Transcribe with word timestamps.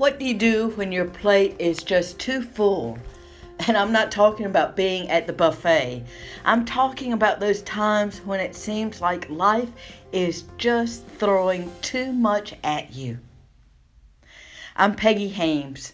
What 0.00 0.18
do 0.18 0.24
you 0.24 0.32
do 0.32 0.68
when 0.76 0.92
your 0.92 1.04
plate 1.04 1.56
is 1.58 1.82
just 1.82 2.18
too 2.18 2.40
full? 2.40 2.98
And 3.58 3.76
I'm 3.76 3.92
not 3.92 4.10
talking 4.10 4.46
about 4.46 4.74
being 4.74 5.10
at 5.10 5.26
the 5.26 5.34
buffet. 5.34 6.06
I'm 6.42 6.64
talking 6.64 7.12
about 7.12 7.38
those 7.38 7.60
times 7.60 8.20
when 8.20 8.40
it 8.40 8.56
seems 8.56 9.02
like 9.02 9.28
life 9.28 9.68
is 10.10 10.44
just 10.56 11.06
throwing 11.06 11.70
too 11.82 12.14
much 12.14 12.54
at 12.64 12.94
you. 12.94 13.18
I'm 14.74 14.94
Peggy 14.94 15.28
Haymes, 15.28 15.92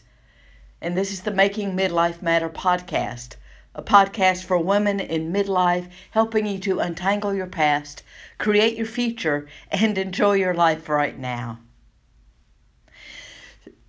and 0.80 0.96
this 0.96 1.10
is 1.10 1.22
the 1.22 1.32
Making 1.32 1.76
Midlife 1.76 2.22
Matter 2.22 2.48
podcast, 2.48 3.34
a 3.74 3.82
podcast 3.82 4.44
for 4.44 4.56
women 4.56 5.00
in 5.00 5.32
midlife 5.32 5.88
helping 6.12 6.46
you 6.46 6.60
to 6.60 6.78
untangle 6.78 7.34
your 7.34 7.48
past, 7.48 8.04
create 8.38 8.76
your 8.76 8.86
future, 8.86 9.48
and 9.72 9.98
enjoy 9.98 10.34
your 10.34 10.54
life 10.54 10.88
right 10.88 11.18
now. 11.18 11.58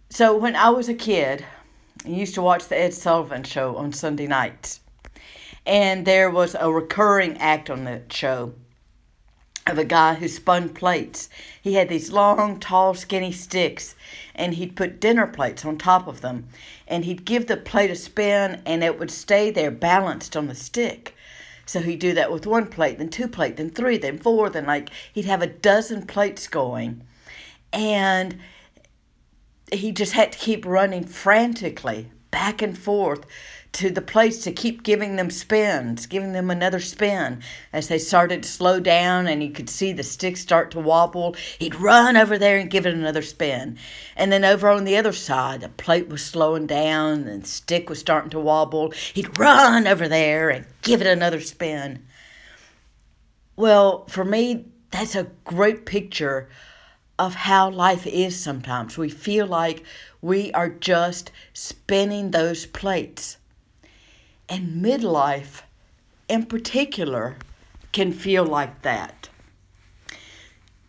So 0.09 0.37
when 0.37 0.55
I 0.55 0.69
was 0.69 0.87
a 0.87 0.93
kid, 0.93 1.45
I 2.05 2.09
used 2.09 2.35
to 2.35 2.41
watch 2.41 2.67
the 2.67 2.79
Ed 2.79 2.93
Sullivan 2.93 3.43
show 3.43 3.75
on 3.75 3.91
Sunday 3.91 4.25
nights. 4.25 4.79
And 5.65 6.05
there 6.05 6.29
was 6.29 6.55
a 6.57 6.71
recurring 6.71 7.37
act 7.39 7.69
on 7.69 7.83
that 7.83 8.11
show 8.11 8.53
of 9.67 9.77
a 9.77 9.83
guy 9.83 10.13
who 10.13 10.29
spun 10.29 10.69
plates. 10.69 11.29
He 11.61 11.73
had 11.73 11.89
these 11.89 12.09
long, 12.09 12.57
tall, 12.59 12.93
skinny 12.93 13.33
sticks, 13.33 13.95
and 14.33 14.53
he'd 14.53 14.77
put 14.77 15.01
dinner 15.01 15.27
plates 15.27 15.65
on 15.65 15.77
top 15.77 16.07
of 16.07 16.21
them. 16.21 16.47
And 16.87 17.03
he'd 17.03 17.25
give 17.25 17.47
the 17.47 17.57
plate 17.57 17.91
a 17.91 17.95
spin, 17.95 18.61
and 18.65 18.83
it 18.83 18.97
would 18.97 19.11
stay 19.11 19.51
there 19.51 19.71
balanced 19.71 20.37
on 20.37 20.47
the 20.47 20.55
stick. 20.55 21.15
So 21.65 21.81
he'd 21.81 21.99
do 21.99 22.13
that 22.13 22.31
with 22.31 22.47
one 22.47 22.67
plate, 22.67 22.97
then 22.97 23.09
two 23.09 23.27
plates, 23.27 23.57
then 23.57 23.71
three, 23.71 23.97
then 23.97 24.19
four, 24.19 24.49
then 24.49 24.65
like 24.65 24.89
he'd 25.11 25.25
have 25.25 25.41
a 25.41 25.47
dozen 25.47 26.05
plates 26.07 26.47
going. 26.47 27.01
And 27.73 28.39
he 29.71 29.91
just 29.91 30.13
had 30.13 30.31
to 30.31 30.37
keep 30.37 30.65
running 30.65 31.05
frantically 31.05 32.11
back 32.31 32.61
and 32.61 32.77
forth 32.77 33.25
to 33.73 33.89
the 33.91 34.01
place 34.01 34.43
to 34.43 34.51
keep 34.51 34.81
giving 34.81 35.17
them 35.17 35.29
spins, 35.29 36.07
giving 36.07 36.31
them 36.33 36.49
another 36.49 36.79
spin. 36.79 37.41
As 37.71 37.87
they 37.87 37.99
started 37.99 38.43
to 38.43 38.49
slow 38.49 38.79
down 38.79 39.27
and 39.27 39.41
he 39.41 39.49
could 39.49 39.69
see 39.69 39.93
the 39.93 40.03
stick 40.03 40.37
start 40.37 40.71
to 40.71 40.79
wobble, 40.79 41.35
he'd 41.59 41.75
run 41.75 42.17
over 42.17 42.37
there 42.37 42.57
and 42.57 42.71
give 42.71 42.85
it 42.85 42.93
another 42.93 43.21
spin. 43.21 43.77
And 44.15 44.31
then 44.31 44.43
over 44.43 44.69
on 44.69 44.83
the 44.83 44.97
other 44.97 45.13
side, 45.13 45.61
the 45.61 45.69
plate 45.69 46.07
was 46.09 46.23
slowing 46.23 46.65
down 46.65 47.27
and 47.27 47.43
the 47.43 47.47
stick 47.47 47.89
was 47.89 47.99
starting 47.99 48.31
to 48.31 48.39
wobble. 48.39 48.91
He'd 49.13 49.37
run 49.37 49.85
over 49.85 50.07
there 50.07 50.49
and 50.49 50.65
give 50.81 51.01
it 51.01 51.07
another 51.07 51.41
spin. 51.41 52.03
Well, 53.55 54.05
for 54.07 54.25
me, 54.25 54.65
that's 54.91 55.15
a 55.15 55.27
great 55.43 55.85
picture 55.85 56.49
of 57.19 57.33
how 57.33 57.69
life 57.69 58.05
is 58.05 58.39
sometimes. 58.39 58.97
We 58.97 59.09
feel 59.09 59.47
like 59.47 59.83
we 60.21 60.51
are 60.51 60.69
just 60.69 61.31
spinning 61.53 62.31
those 62.31 62.65
plates. 62.65 63.37
And 64.49 64.83
midlife, 64.83 65.61
in 66.29 66.45
particular, 66.45 67.37
can 67.91 68.11
feel 68.11 68.45
like 68.45 68.81
that. 68.83 69.29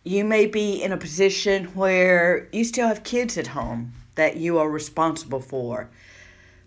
You 0.03 0.23
may 0.23 0.45
be 0.45 0.81
in 0.81 0.91
a 0.91 0.97
position 0.97 1.65
where 1.65 2.47
you 2.51 2.63
still 2.63 2.87
have 2.87 3.03
kids 3.03 3.37
at 3.37 3.47
home 3.47 3.93
that 4.15 4.37
you 4.37 4.57
are 4.57 4.69
responsible 4.69 5.41
for, 5.41 5.89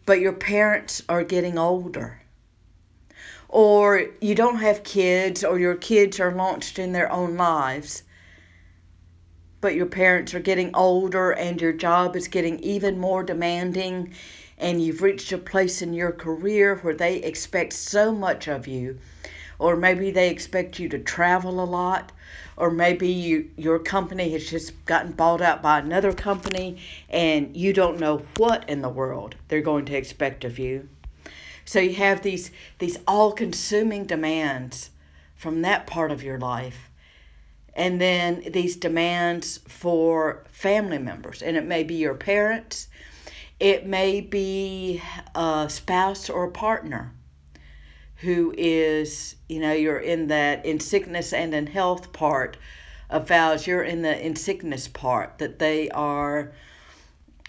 but 0.06 0.20
your 0.20 0.32
parents 0.32 1.02
are 1.08 1.24
getting 1.24 1.58
older. 1.58 2.20
Or 3.48 4.06
you 4.20 4.34
don't 4.34 4.56
have 4.56 4.84
kids, 4.84 5.44
or 5.44 5.58
your 5.58 5.74
kids 5.74 6.18
are 6.18 6.32
launched 6.32 6.78
in 6.78 6.92
their 6.92 7.10
own 7.12 7.36
lives 7.36 8.02
but 9.62 9.76
your 9.76 9.86
parents 9.86 10.34
are 10.34 10.40
getting 10.40 10.74
older 10.74 11.30
and 11.30 11.62
your 11.62 11.72
job 11.72 12.16
is 12.16 12.28
getting 12.28 12.58
even 12.58 12.98
more 12.98 13.22
demanding 13.22 14.12
and 14.58 14.82
you've 14.82 15.00
reached 15.00 15.32
a 15.32 15.38
place 15.38 15.80
in 15.80 15.94
your 15.94 16.12
career 16.12 16.76
where 16.82 16.94
they 16.94 17.16
expect 17.18 17.72
so 17.72 18.12
much 18.12 18.48
of 18.48 18.66
you 18.66 18.98
or 19.58 19.76
maybe 19.76 20.10
they 20.10 20.28
expect 20.28 20.80
you 20.80 20.88
to 20.88 20.98
travel 20.98 21.62
a 21.62 21.64
lot 21.64 22.10
or 22.56 22.70
maybe 22.70 23.08
you, 23.08 23.48
your 23.56 23.78
company 23.78 24.32
has 24.32 24.50
just 24.50 24.84
gotten 24.84 25.12
bought 25.12 25.40
out 25.40 25.62
by 25.62 25.78
another 25.78 26.12
company 26.12 26.76
and 27.08 27.56
you 27.56 27.72
don't 27.72 28.00
know 28.00 28.22
what 28.36 28.68
in 28.68 28.82
the 28.82 28.88
world 28.88 29.36
they're 29.46 29.62
going 29.62 29.84
to 29.84 29.96
expect 29.96 30.44
of 30.44 30.58
you. 30.58 30.88
So 31.64 31.78
you 31.78 31.94
have 31.94 32.22
these 32.22 32.50
these 32.80 32.98
all-consuming 33.06 34.06
demands 34.06 34.90
from 35.36 35.62
that 35.62 35.86
part 35.86 36.10
of 36.10 36.24
your 36.24 36.38
life 36.38 36.90
and 37.74 38.00
then 38.00 38.42
these 38.50 38.76
demands 38.76 39.58
for 39.66 40.44
family 40.50 40.98
members 40.98 41.42
and 41.42 41.56
it 41.56 41.64
may 41.64 41.82
be 41.82 41.94
your 41.94 42.14
parents 42.14 42.88
it 43.60 43.86
may 43.86 44.20
be 44.20 45.00
a 45.34 45.66
spouse 45.68 46.28
or 46.28 46.44
a 46.44 46.50
partner 46.50 47.12
who 48.16 48.54
is 48.56 49.36
you 49.48 49.60
know 49.60 49.72
you're 49.72 49.98
in 49.98 50.28
that 50.28 50.64
in 50.64 50.78
sickness 50.78 51.32
and 51.32 51.54
in 51.54 51.66
health 51.66 52.12
part 52.12 52.56
of 53.10 53.28
vows 53.28 53.66
you're 53.66 53.82
in 53.82 54.02
the 54.02 54.24
in 54.24 54.36
sickness 54.36 54.88
part 54.88 55.38
that 55.38 55.58
they 55.58 55.88
are 55.90 56.52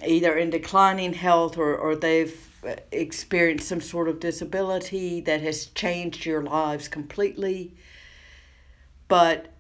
either 0.06 0.38
in 0.38 0.50
declining 0.50 1.14
health 1.14 1.58
or, 1.58 1.76
or 1.76 1.96
they've 1.96 2.50
uh, 2.68 2.76
experienced 2.92 3.68
some 3.68 3.82
sort 3.82 4.08
of 4.08 4.20
disability 4.20 5.22
that 5.22 5.42
has 5.42 5.68
changed 5.68 6.26
your 6.26 6.42
lives 6.42 6.88
completely. 6.88 7.74
But 9.08 9.53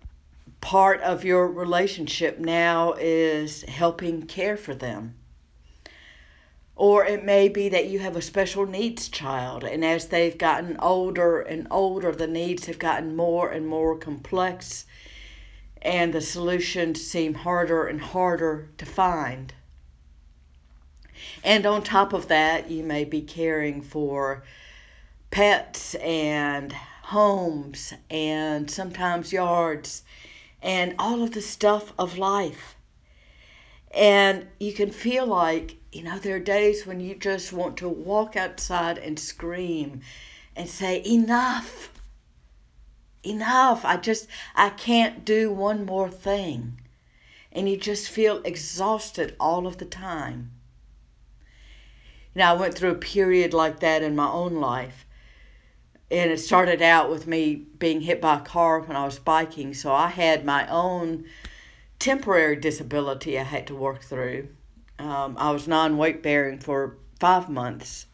part 0.64 1.02
of 1.02 1.26
your 1.26 1.46
relationship 1.46 2.40
now 2.40 2.94
is 2.98 3.64
helping 3.64 4.24
care 4.24 4.56
for 4.56 4.74
them. 4.74 5.14
Or 6.74 7.06
it 7.06 7.26
may 7.26 7.50
be 7.50 7.68
that 7.68 7.90
you 7.90 8.00
have 8.00 8.16
a 8.16 8.22
special 8.22 8.66
needs 8.66 9.10
child, 9.10 9.66
and 9.66 9.84
as 9.84 10.08
they've 10.08 10.38
gotten 10.38 10.78
older 10.78 11.42
and 11.42 11.68
older, 11.70 12.14
the 12.14 12.28
needs 12.28 12.66
have 12.68 12.80
gotten 12.80 13.14
more 13.14 13.52
and 13.52 13.68
more 13.68 13.98
complex, 13.98 14.86
and 15.82 16.14
the 16.14 16.22
solutions 16.22 17.06
seem 17.06 17.34
harder 17.34 17.86
and 17.86 18.00
harder 18.00 18.70
to 18.78 18.86
find. 18.86 19.54
And 21.44 21.66
on 21.66 21.84
top 21.84 22.14
of 22.14 22.30
that, 22.30 22.72
you 22.72 22.84
may 22.84 23.04
be 23.04 23.22
caring 23.22 23.82
for 23.82 24.46
pets 25.30 25.94
and 25.96 26.72
homes 27.04 27.94
and 28.10 28.72
sometimes 28.72 29.34
yards 29.34 30.04
and 30.64 30.96
all 30.98 31.22
of 31.22 31.32
the 31.32 31.42
stuff 31.42 31.94
of 32.00 32.18
life. 32.18 32.76
And 33.94 34.48
you 34.60 34.74
can 34.74 34.90
feel 34.90 35.28
like, 35.28 35.76
you 35.92 36.02
know, 36.02 36.18
there 36.18 36.38
are 36.38 36.40
days 36.40 36.88
when 36.88 37.00
you 37.00 37.14
just 37.14 37.54
want 37.54 37.78
to 37.78 37.90
walk 37.90 38.36
outside 38.36 38.98
and 38.98 39.20
scream 39.20 40.02
and 40.56 40.68
say, 40.68 41.04
enough, 41.06 41.92
enough. 43.24 43.86
I 43.86 43.98
just, 43.98 44.28
I 44.56 44.70
can't 44.70 45.26
do 45.26 45.52
one 45.52 45.86
more 45.86 46.10
thing. 46.10 46.80
And 47.52 47.70
you 47.70 47.78
just 47.78 48.10
feel 48.10 48.42
exhausted 48.44 49.36
all 49.40 49.68
of 49.68 49.78
the 49.78 49.86
time. 49.86 50.52
Now, 52.34 52.56
I 52.56 52.58
went 52.58 52.74
through 52.74 52.92
a 52.92 52.96
period 52.96 53.54
like 53.54 53.80
that 53.82 54.02
in 54.02 54.16
my 54.16 54.28
own 54.28 54.56
life 54.56 55.06
and 56.12 56.32
it 56.32 56.40
started 56.40 56.82
out 56.82 57.10
with 57.10 57.28
me 57.28 57.56
being 57.56 58.02
hit 58.02 58.22
by 58.22 58.38
a 58.38 58.42
car 58.42 58.82
when 58.82 58.96
I 58.96 59.06
was 59.06 59.20
biking. 59.20 59.74
So 59.74 59.94
I 59.94 60.08
had 60.08 60.46
my 60.46 60.68
own 60.68 61.26
temporary 62.00 62.56
disability 62.56 63.40
I 63.40 63.44
had 63.44 63.68
to 63.68 63.76
work 63.76 64.04
through. 64.04 64.50
Um, 65.00 65.36
I 65.40 65.52
was 65.52 65.68
non 65.68 65.98
weight 65.98 66.22
bearing 66.22 66.60
for 66.60 66.98
five 67.20 67.50
months, 67.50 68.06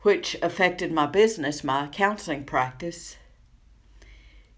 which 0.00 0.36
affected 0.42 0.92
my 0.92 1.06
business, 1.06 1.64
my 1.64 1.88
counseling 1.88 2.44
practice, 2.44 3.16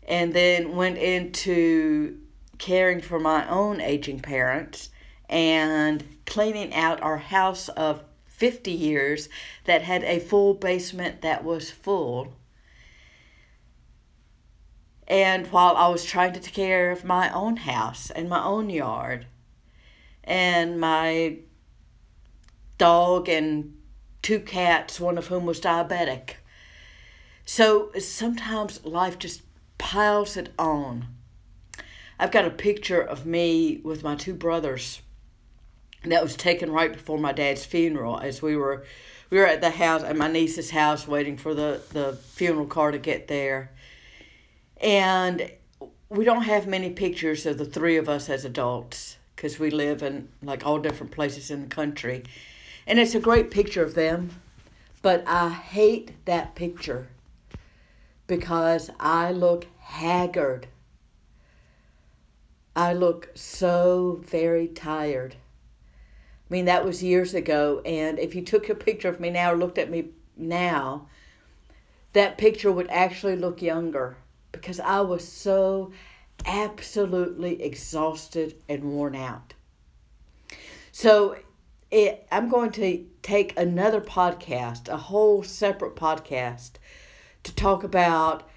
and 0.06 0.32
then 0.32 0.76
went 0.76 0.98
into 0.98 2.18
caring 2.58 3.00
for 3.00 3.18
my 3.18 3.48
own 3.48 3.80
aging 3.80 4.20
parents 4.20 4.90
and 5.28 6.04
cleaning 6.26 6.74
out 6.74 7.02
our 7.02 7.18
house 7.18 7.68
of 7.70 8.02
50 8.38 8.70
years 8.70 9.28
that 9.64 9.82
had 9.82 10.04
a 10.04 10.20
full 10.20 10.54
basement 10.54 11.22
that 11.22 11.42
was 11.42 11.72
full. 11.72 12.34
And 15.08 15.48
while 15.48 15.74
I 15.76 15.88
was 15.88 16.04
trying 16.04 16.34
to 16.34 16.40
take 16.40 16.54
care 16.54 16.92
of 16.92 17.04
my 17.04 17.32
own 17.32 17.56
house 17.56 18.10
and 18.10 18.28
my 18.28 18.44
own 18.44 18.70
yard 18.70 19.26
and 20.22 20.78
my 20.80 21.38
dog 22.76 23.28
and 23.28 23.76
two 24.22 24.38
cats, 24.38 25.00
one 25.00 25.18
of 25.18 25.26
whom 25.26 25.44
was 25.44 25.60
diabetic. 25.60 26.34
So 27.44 27.90
sometimes 27.98 28.84
life 28.84 29.18
just 29.18 29.42
piles 29.78 30.36
it 30.36 30.52
on. 30.58 31.06
I've 32.20 32.30
got 32.30 32.44
a 32.44 32.50
picture 32.50 33.00
of 33.00 33.26
me 33.26 33.80
with 33.82 34.04
my 34.04 34.14
two 34.14 34.34
brothers 34.34 35.02
that 36.12 36.22
was 36.22 36.36
taken 36.36 36.70
right 36.70 36.92
before 36.92 37.18
my 37.18 37.32
dad's 37.32 37.64
funeral 37.64 38.18
as 38.18 38.42
we 38.42 38.56
were 38.56 38.84
we 39.30 39.38
were 39.38 39.46
at 39.46 39.60
the 39.60 39.70
house 39.70 40.02
at 40.02 40.16
my 40.16 40.28
niece's 40.28 40.70
house 40.70 41.06
waiting 41.06 41.36
for 41.36 41.54
the, 41.54 41.80
the 41.92 42.14
funeral 42.32 42.66
car 42.66 42.90
to 42.90 42.98
get 42.98 43.28
there 43.28 43.70
and 44.80 45.50
we 46.08 46.24
don't 46.24 46.42
have 46.42 46.66
many 46.66 46.90
pictures 46.90 47.44
of 47.44 47.58
the 47.58 47.64
three 47.64 47.96
of 47.96 48.08
us 48.08 48.30
as 48.30 48.44
adults 48.44 49.16
because 49.36 49.58
we 49.58 49.70
live 49.70 50.02
in 50.02 50.28
like 50.42 50.66
all 50.66 50.78
different 50.78 51.12
places 51.12 51.50
in 51.50 51.62
the 51.62 51.68
country. 51.68 52.24
And 52.86 52.98
it's 52.98 53.14
a 53.14 53.20
great 53.20 53.50
picture 53.50 53.82
of 53.82 53.94
them, 53.94 54.30
but 55.02 55.22
I 55.26 55.50
hate 55.50 56.24
that 56.24 56.54
picture 56.54 57.08
because 58.26 58.90
I 58.98 59.32
look 59.32 59.66
haggard. 59.80 60.68
I 62.74 62.94
look 62.94 63.30
so 63.34 64.20
very 64.24 64.66
tired. 64.66 65.36
I 66.48 66.54
mean, 66.54 66.64
that 66.64 66.84
was 66.84 67.02
years 67.02 67.34
ago, 67.34 67.82
and 67.84 68.18
if 68.18 68.34
you 68.34 68.42
took 68.42 68.68
a 68.68 68.74
picture 68.74 69.08
of 69.08 69.20
me 69.20 69.30
now 69.30 69.52
or 69.52 69.56
looked 69.56 69.76
at 69.76 69.90
me 69.90 70.08
now, 70.36 71.08
that 72.14 72.38
picture 72.38 72.72
would 72.72 72.88
actually 72.88 73.36
look 73.36 73.60
younger 73.60 74.16
because 74.50 74.80
I 74.80 75.02
was 75.02 75.26
so 75.28 75.92
absolutely 76.46 77.62
exhausted 77.62 78.54
and 78.68 78.84
worn 78.84 79.14
out. 79.14 79.54
So 80.90 81.36
it, 81.90 82.26
I'm 82.30 82.48
going 82.48 82.70
to 82.72 83.04
take 83.22 83.58
another 83.58 84.00
podcast, 84.00 84.88
a 84.88 84.96
whole 84.96 85.42
separate 85.42 85.96
podcast, 85.96 86.72
to 87.44 87.54
talk 87.54 87.84
about 87.84 88.48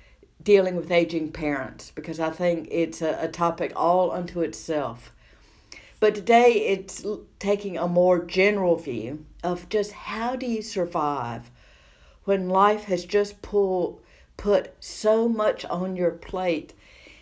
dealing 0.42 0.76
with 0.76 0.92
aging 0.92 1.32
parents 1.32 1.92
because 1.92 2.20
I 2.20 2.30
think 2.30 2.68
it's 2.72 3.02
a, 3.02 3.18
a 3.22 3.28
topic 3.28 3.74
all 3.76 4.12
unto 4.12 4.42
itself. 4.42 5.12
But 6.01 6.15
today 6.15 6.53
it's 6.65 7.06
taking 7.38 7.77
a 7.77 7.88
more 7.88 8.25
general 8.25 8.75
view 8.75 9.24
of 9.44 9.69
just 9.69 9.92
how 9.92 10.36
do 10.36 10.48
you 10.48 10.63
survive 10.63 11.51
when 12.24 12.50
life 12.50 12.86
has 12.86 13.06
just 13.06 13.44
pulled 13.44 14.01
put 14.36 14.74
so 14.80 15.30
much 15.30 15.63
on 15.65 15.95
your 15.95 16.09
plate 16.09 16.74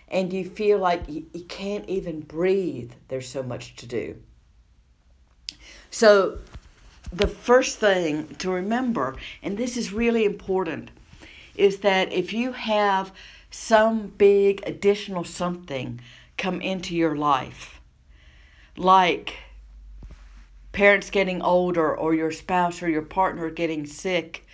and 0.07 0.31
you 0.31 0.45
feel 0.45 0.79
like 0.79 1.09
you, 1.09 1.25
you 1.33 1.43
can't 1.43 1.89
even 1.89 2.21
breathe. 2.21 2.93
There's 3.09 3.27
so 3.27 3.43
much 3.43 3.75
to 3.75 3.85
do. 3.85 4.15
So, 5.91 6.37
the 7.11 7.27
first 7.27 7.79
thing 7.79 8.33
to 8.35 8.49
remember, 8.49 9.17
and 9.43 9.57
this 9.57 9.75
is 9.75 9.91
really 9.91 10.23
important, 10.23 10.91
is 11.57 11.79
that 11.79 12.13
if 12.13 12.31
you 12.31 12.53
have 12.53 13.11
some 13.51 14.13
big 14.17 14.63
additional 14.65 15.25
something 15.25 15.99
come 16.37 16.61
into 16.61 16.95
your 16.95 17.17
life, 17.17 17.78
like 18.79 19.35
parents 20.71 21.09
getting 21.09 21.41
older 21.41 21.95
or 21.95 22.13
your 22.13 22.31
spouse 22.31 22.81
or 22.81 22.89
your 22.89 23.01
partner 23.01 23.49
getting 23.49 23.85
sick, 23.85 24.45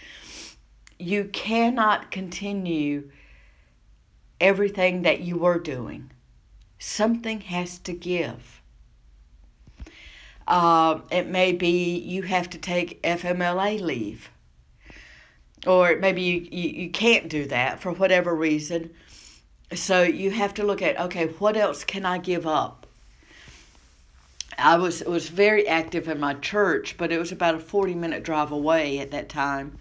you 0.97 1.25
cannot 1.25 2.09
continue 2.09 3.11
everything 4.41 5.03
that 5.03 5.21
you 5.21 5.37
were 5.37 5.59
doing. 5.59 6.11
Something 6.79 7.41
has 7.41 7.77
to 7.79 7.93
give. 7.93 8.61
Uh, 10.47 11.01
it 11.11 11.27
may 11.27 11.51
be 11.51 11.97
you 11.97 12.23
have 12.23 12.49
to 12.49 12.57
take 12.57 13.01
FMLA 13.03 13.79
leave, 13.79 14.29
or 15.65 15.97
maybe 15.97 16.21
you, 16.21 16.47
you, 16.51 16.69
you 16.83 16.89
can't 16.91 17.29
do 17.29 17.45
that 17.45 17.79
for 17.79 17.91
whatever 17.91 18.35
reason. 18.35 18.91
So 19.73 20.03
you 20.03 20.29
have 20.31 20.53
to 20.55 20.63
look 20.63 20.81
at 20.83 20.99
okay, 20.99 21.27
what 21.27 21.57
else 21.57 21.83
can 21.83 22.05
I 22.05 22.19
give 22.19 22.45
up? 22.45 22.84
I 24.57 24.77
was 24.77 25.03
was 25.03 25.29
very 25.29 25.67
active 25.67 26.07
in 26.07 26.19
my 26.19 26.33
church, 26.35 26.97
but 26.97 27.11
it 27.11 27.19
was 27.19 27.31
about 27.31 27.55
a 27.55 27.59
forty 27.59 27.95
minute 27.95 28.23
drive 28.23 28.51
away 28.51 28.99
at 28.99 29.11
that 29.11 29.29
time. 29.29 29.77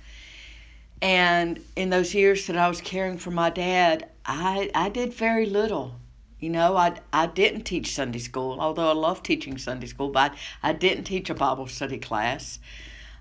And 1.02 1.60
in 1.76 1.90
those 1.90 2.14
years 2.14 2.46
that 2.46 2.56
I 2.56 2.68
was 2.68 2.80
caring 2.80 3.18
for 3.18 3.30
my 3.30 3.50
dad, 3.50 4.08
I 4.24 4.70
I 4.74 4.88
did 4.88 5.12
very 5.14 5.46
little. 5.46 5.96
You 6.40 6.50
know, 6.50 6.76
I, 6.76 6.98
I 7.12 7.26
didn't 7.26 7.62
teach 7.62 7.94
Sunday 7.94 8.18
school, 8.18 8.58
although 8.60 8.90
I 8.90 8.92
love 8.92 9.22
teaching 9.22 9.56
Sunday 9.56 9.86
school, 9.86 10.10
but 10.10 10.32
I, 10.62 10.70
I 10.70 10.72
didn't 10.74 11.04
teach 11.04 11.30
a 11.30 11.34
Bible 11.34 11.66
study 11.68 11.98
class. 11.98 12.58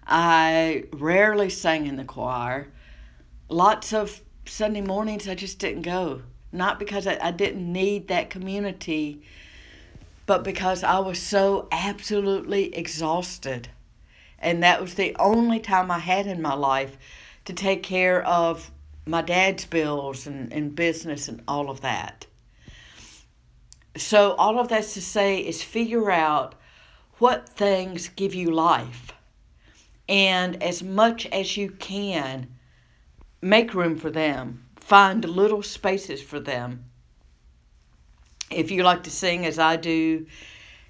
I 0.05 0.85
rarely 0.91 1.49
sang 1.49 1.87
in 1.87 1.95
the 1.95 2.03
choir. 2.03 2.67
Lots 3.47 3.93
of 3.93 4.21
Sunday 4.45 4.81
mornings 4.81 5.29
I 5.29 5.35
just 5.35 5.57
didn't 5.59 5.83
go. 5.83 6.23
Not 6.51 6.79
because 6.79 7.07
I, 7.07 7.17
I 7.21 7.31
didn't 7.31 7.71
need 7.71 8.09
that 8.09 8.29
community, 8.29 9.21
but 10.25 10.43
because 10.43 10.83
I 10.83 10.99
was 10.99 11.21
so 11.21 11.67
absolutely 11.71 12.75
exhausted. 12.75 13.69
And 14.39 14.63
that 14.63 14.81
was 14.81 14.95
the 14.95 15.15
only 15.19 15.59
time 15.59 15.91
I 15.91 15.99
had 15.99 16.27
in 16.27 16.41
my 16.41 16.53
life 16.53 16.97
to 17.45 17.53
take 17.53 17.83
care 17.83 18.21
of 18.23 18.71
my 19.05 19.21
dad's 19.21 19.65
bills 19.65 20.27
and, 20.27 20.51
and 20.53 20.75
business 20.75 21.27
and 21.27 21.41
all 21.47 21.69
of 21.69 21.81
that. 21.81 22.25
So, 23.95 24.33
all 24.33 24.59
of 24.59 24.69
that's 24.69 24.93
to 24.95 25.01
say 25.01 25.37
is 25.39 25.61
figure 25.61 26.09
out 26.09 26.55
what 27.19 27.47
things 27.47 28.09
give 28.09 28.33
you 28.33 28.49
life. 28.49 29.13
And 30.09 30.61
as 30.63 30.81
much 30.81 31.27
as 31.27 31.57
you 31.57 31.69
can, 31.69 32.47
make 33.41 33.73
room 33.73 33.97
for 33.97 34.09
them. 34.09 34.65
Find 34.75 35.23
little 35.23 35.61
spaces 35.61 36.21
for 36.21 36.39
them. 36.39 36.85
If 38.53 38.71
you 38.71 38.83
like 38.83 39.03
to 39.03 39.11
sing 39.11 39.45
as 39.45 39.59
I 39.59 39.75
do, 39.75 40.25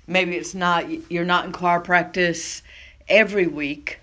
maybe 0.07 0.36
it's 0.36 0.54
not, 0.54 1.12
you're 1.12 1.25
not 1.25 1.45
in 1.45 1.51
choir 1.51 1.80
practice 1.80 2.62
every 3.07 3.48
week, 3.48 4.00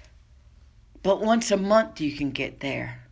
but 1.02 1.20
once 1.20 1.50
a 1.50 1.56
month 1.56 2.00
you 2.00 2.16
can 2.16 2.30
get 2.30 2.60
there. 2.60 3.02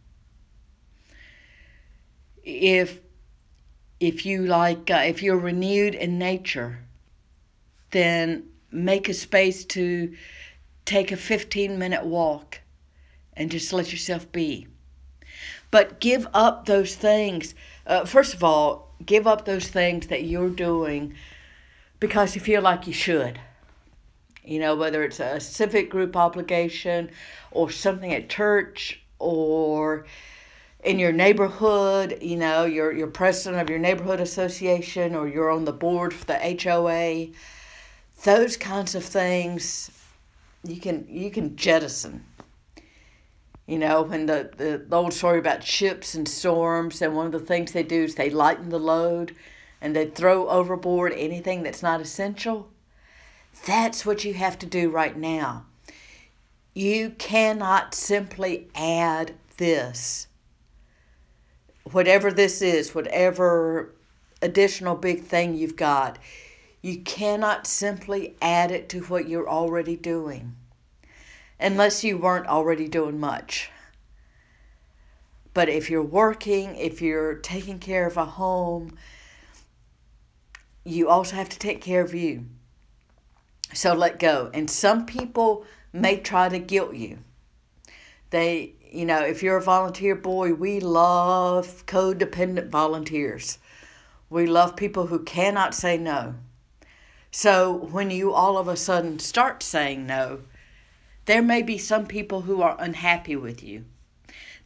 If 2.45 3.01
if 4.01 4.25
you 4.25 4.47
like 4.47 4.91
uh, 4.91 5.03
if 5.05 5.23
you're 5.23 5.39
renewed 5.39 5.95
in 5.95 6.19
nature, 6.19 6.79
then 7.91 8.45
make 8.71 9.09
a 9.09 9.15
space 9.15 9.65
to 9.65 10.15
take 10.85 11.13
a 11.13 11.17
15 11.17 11.79
minute 11.79 12.05
walk 12.05 12.61
and 13.35 13.51
just 13.51 13.73
let 13.73 13.93
yourself 13.93 14.31
be. 14.33 14.67
But 15.71 16.01
give 16.01 16.27
up 16.33 16.65
those 16.65 16.95
things. 16.95 17.55
Uh, 17.87 18.05
first 18.05 18.35
of 18.35 18.43
all, 18.43 18.88
give 19.05 19.27
up 19.27 19.45
those 19.45 19.69
things 19.69 20.09
that 20.09 20.25
you're 20.25 20.51
doing 20.51 21.15
because 22.01 22.35
you 22.35 22.41
feel 22.41 22.63
like 22.63 22.87
you 22.87 22.93
should. 22.93 23.41
You 24.45 24.61
know, 24.61 24.77
whether 24.77 25.03
it's 25.03 25.21
a 25.21 25.41
civic 25.41 25.91
group 25.91 26.17
obligation 26.17 27.11
or 27.51 27.71
something 27.71 28.15
at 28.15 28.29
church 28.29 29.03
or 29.19 30.07
in 30.83 30.99
your 30.99 31.13
neighborhood, 31.13 32.19
you 32.23 32.37
know, 32.37 32.65
you're, 32.65 32.93
you're 32.93 33.09
president 33.09 33.61
of 33.61 33.69
your 33.69 33.79
neighborhood 33.79 34.21
association 34.21 35.15
or 35.15 35.29
you're 35.29 35.51
on 35.51 35.65
the 35.65 35.73
board 35.73 36.15
for 36.15 36.25
the 36.25 36.59
HOA, 36.63 37.35
those 38.25 38.57
kinds 38.57 38.95
of 38.95 39.05
things 39.05 39.91
you 40.65 40.81
can 40.81 41.07
you 41.09 41.31
can 41.31 41.57
jettison. 41.57 42.25
You 43.69 43.79
know, 43.79 44.01
when 44.01 44.25
the, 44.25 44.51
the, 44.57 44.83
the 44.89 44.97
old 44.97 45.13
story 45.13 45.39
about 45.39 45.63
ships 45.63 46.15
and 46.15 46.27
storms, 46.27 47.03
and 47.03 47.15
one 47.15 47.27
of 47.27 47.33
the 47.33 47.39
things 47.39 47.73
they 47.73 47.83
do 47.83 48.05
is 48.05 48.15
they 48.15 48.31
lighten 48.31 48.71
the 48.71 48.81
load 48.81 49.37
and 49.83 49.95
they 49.95 50.07
throw 50.07 50.49
overboard 50.49 51.13
anything 51.13 51.63
that's 51.63 51.83
not 51.83 52.01
essential. 52.01 52.71
That's 53.67 54.07
what 54.07 54.25
you 54.25 54.33
have 54.33 54.59
to 54.61 54.67
do 54.67 54.89
right 54.89 55.15
now. 55.15 55.67
You 56.73 57.11
cannot 57.11 57.95
simply 57.95 58.69
add 58.75 59.35
this. 59.59 60.29
Whatever 61.93 62.33
this 62.33 62.63
is, 62.63 62.95
whatever 62.95 63.93
additional 64.41 64.97
big 64.97 65.25
thing 65.25 65.55
you've 65.55 65.77
got, 65.77 66.19
you 66.81 67.01
cannot 67.01 67.67
simply 67.67 68.35
add 68.41 68.71
it 68.71 68.89
to 68.89 69.01
what 69.03 69.29
you're 69.29 69.49
already 69.49 69.97
doing 69.97 70.57
unless 71.61 72.05
you 72.05 72.19
weren't 72.19 72.47
already 72.47 72.89
doing 72.89 73.19
much. 73.19 73.71
But 75.55 75.69
if 75.69 75.91
you're 75.91 76.03
working, 76.03 76.77
if 76.77 77.03
you're 77.03 77.35
taking 77.35 77.79
care 77.79 78.07
of 78.07 78.17
a 78.17 78.25
home, 78.25 78.97
you 80.85 81.09
also 81.09 81.37
have 81.37 81.49
to 81.49 81.59
take 81.59 81.81
care 81.81 82.03
of 82.03 82.15
you. 82.15 82.47
So 83.75 83.93
let 83.93 84.19
go. 84.19 84.51
And 84.55 84.71
some 84.71 85.05
people 85.05 85.65
may 85.93 86.19
try 86.19 86.49
to 86.49 86.59
guilt 86.59 86.95
you. 86.95 87.19
They, 88.31 88.75
you 88.91 89.05
know, 89.05 89.21
if 89.21 89.43
you're 89.43 89.57
a 89.57 89.63
volunteer 89.63 90.15
boy, 90.15 90.55
we 90.55 90.81
love 90.81 91.85
codependent 91.87 92.69
volunteers. 92.69 93.59
We 94.31 94.47
love 94.47 94.77
people 94.77 95.07
who 95.07 95.21
cannot 95.21 95.75
say 95.75 95.97
no. 95.97 96.35
So 97.31 97.73
when 97.73 98.11
you 98.11 98.33
all 98.33 98.59
of 98.59 98.69
a 98.69 98.77
sudden 98.77 99.19
start 99.19 99.63
saying 99.63 100.07
no, 100.07 100.41
there 101.29 101.43
may 101.43 101.63
be 101.63 101.79
some 101.79 102.07
people 102.07 102.43
who 102.43 102.61
are 102.63 102.77
unhappy 102.79 103.37
with 103.37 103.63
you. 103.63 103.85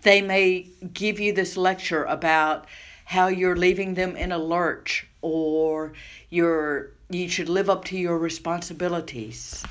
They 0.02 0.22
may 0.22 0.68
give 0.92 1.20
you 1.20 1.32
this 1.32 1.56
lecture 1.56 2.04
about 2.04 2.66
how 3.04 3.28
you're 3.28 3.56
leaving 3.56 3.94
them 3.94 4.16
in 4.16 4.32
a 4.32 4.38
lurch 4.38 5.06
or 5.20 5.92
you're 6.30 6.92
you 7.10 7.28
should 7.28 7.48
live 7.48 7.68
up 7.68 7.84
to 7.84 7.98
your 7.98 8.16
responsibilities 8.16 9.62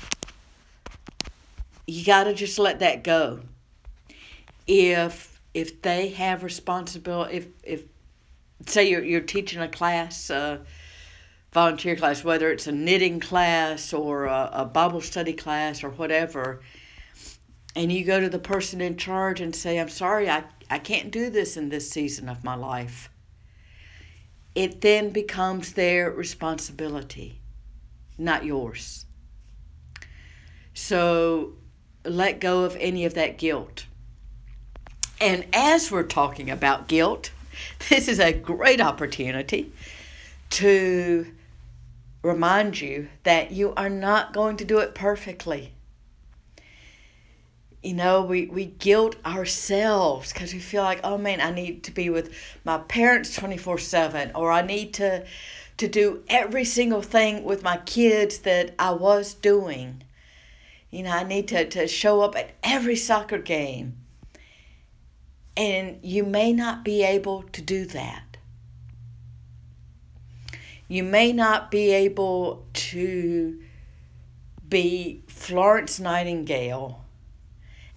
you 1.86 2.04
got 2.04 2.24
to 2.24 2.34
just 2.34 2.58
let 2.58 2.78
that 2.80 3.04
go. 3.04 3.40
If 4.66 5.40
if 5.54 5.82
they 5.82 6.08
have 6.10 6.42
responsibility, 6.42 7.36
if 7.36 7.46
if 7.62 7.82
say 8.66 8.88
you're 8.88 9.04
you're 9.04 9.20
teaching 9.20 9.60
a 9.60 9.68
class, 9.68 10.30
volunteer 11.52 11.96
class, 11.96 12.24
whether 12.24 12.50
it's 12.50 12.66
a 12.66 12.72
knitting 12.72 13.20
class 13.20 13.92
or 13.92 14.26
a, 14.26 14.50
a 14.52 14.64
Bible 14.64 15.00
study 15.00 15.32
class 15.32 15.82
or 15.82 15.90
whatever, 15.90 16.60
and 17.74 17.90
you 17.90 18.04
go 18.04 18.20
to 18.20 18.28
the 18.28 18.38
person 18.38 18.80
in 18.80 18.96
charge 18.96 19.40
and 19.40 19.54
say, 19.54 19.78
I'm 19.78 19.88
sorry, 19.88 20.28
I, 20.28 20.44
I 20.70 20.78
can't 20.78 21.10
do 21.10 21.30
this 21.30 21.56
in 21.56 21.68
this 21.68 21.90
season 21.90 22.28
of 22.28 22.44
my 22.44 22.54
life, 22.54 23.10
it 24.54 24.82
then 24.82 25.10
becomes 25.10 25.72
their 25.72 26.10
responsibility, 26.10 27.40
not 28.18 28.44
yours. 28.44 29.06
So 30.74 31.54
let 32.04 32.40
go 32.40 32.64
of 32.64 32.76
any 32.76 33.04
of 33.04 33.14
that 33.14 33.38
guilt. 33.38 33.86
And 35.20 35.46
as 35.52 35.90
we're 35.90 36.02
talking 36.02 36.50
about 36.50 36.88
guilt, 36.88 37.30
this 37.88 38.08
is 38.08 38.18
a 38.18 38.32
great 38.32 38.80
opportunity 38.80 39.72
to 40.50 41.32
remind 42.22 42.80
you 42.80 43.08
that 43.22 43.52
you 43.52 43.72
are 43.74 43.88
not 43.88 44.32
going 44.32 44.56
to 44.58 44.64
do 44.64 44.78
it 44.78 44.94
perfectly. 44.94 45.72
You 47.82 47.94
know, 47.94 48.22
we, 48.22 48.46
we 48.46 48.66
guilt 48.66 49.16
ourselves 49.26 50.32
because 50.32 50.52
we 50.54 50.60
feel 50.60 50.84
like, 50.84 51.00
oh 51.02 51.18
man, 51.18 51.40
I 51.40 51.50
need 51.50 51.82
to 51.84 51.90
be 51.90 52.10
with 52.10 52.32
my 52.64 52.78
parents 52.78 53.34
24 53.34 53.78
7, 53.78 54.30
or 54.36 54.52
I 54.52 54.62
need 54.62 54.94
to, 54.94 55.26
to 55.78 55.88
do 55.88 56.22
every 56.28 56.64
single 56.64 57.02
thing 57.02 57.42
with 57.42 57.64
my 57.64 57.78
kids 57.78 58.38
that 58.40 58.76
I 58.78 58.92
was 58.92 59.34
doing. 59.34 60.04
You 60.90 61.02
know, 61.02 61.10
I 61.10 61.24
need 61.24 61.48
to, 61.48 61.68
to 61.70 61.88
show 61.88 62.20
up 62.20 62.36
at 62.36 62.50
every 62.62 62.94
soccer 62.94 63.38
game. 63.38 63.96
And 65.56 65.98
you 66.02 66.22
may 66.22 66.52
not 66.52 66.84
be 66.84 67.02
able 67.02 67.42
to 67.42 67.60
do 67.62 67.84
that. 67.86 68.36
You 70.86 71.02
may 71.02 71.32
not 71.32 71.70
be 71.70 71.90
able 71.90 72.64
to 72.74 73.60
be 74.68 75.22
Florence 75.26 75.98
Nightingale 75.98 77.01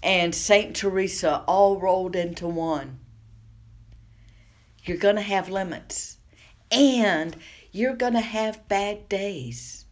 and 0.05 0.35
St. 0.35 0.75
Teresa 0.75 1.43
all 1.47 1.79
rolled 1.79 2.15
into 2.15 2.47
one. 2.47 2.99
You're 4.83 4.97
going 4.97 5.15
to 5.15 5.21
have 5.21 5.49
limits. 5.49 6.17
And 6.71 7.35
you're 7.71 7.95
going 7.95 8.13
to 8.13 8.21
have 8.21 8.67
bad 8.67 9.09
days. 9.09 9.85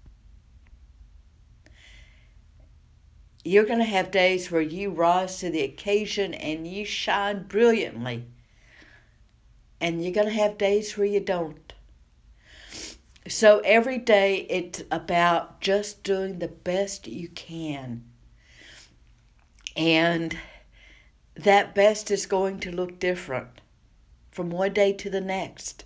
You're 3.43 3.65
going 3.65 3.79
to 3.79 3.85
have 3.85 4.11
days 4.11 4.51
where 4.51 4.61
you 4.61 4.91
rise 4.91 5.39
to 5.39 5.49
the 5.49 5.63
occasion 5.63 6.35
and 6.35 6.67
you 6.67 6.85
shine 6.85 7.47
brilliantly. 7.47 8.27
And 9.81 10.03
you're 10.03 10.13
going 10.13 10.27
to 10.27 10.33
have 10.33 10.59
days 10.59 10.95
where 10.95 11.07
you 11.07 11.21
don't. 11.21 11.73
So 13.27 13.61
every 13.65 13.97
day 13.97 14.45
it's 14.47 14.83
about 14.91 15.59
just 15.59 16.03
doing 16.03 16.37
the 16.37 16.47
best 16.47 17.07
you 17.07 17.29
can. 17.29 18.03
And 19.75 20.37
that 21.35 21.73
best 21.73 22.11
is 22.11 22.25
going 22.25 22.59
to 22.59 22.71
look 22.71 22.99
different 22.99 23.61
from 24.31 24.49
one 24.49 24.73
day 24.73 24.93
to 24.93 25.09
the 25.09 25.21
next. 25.21 25.85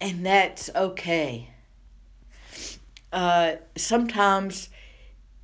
And 0.00 0.24
that's 0.24 0.70
okay. 0.74 1.50
Uh, 3.12 3.56
sometimes 3.76 4.68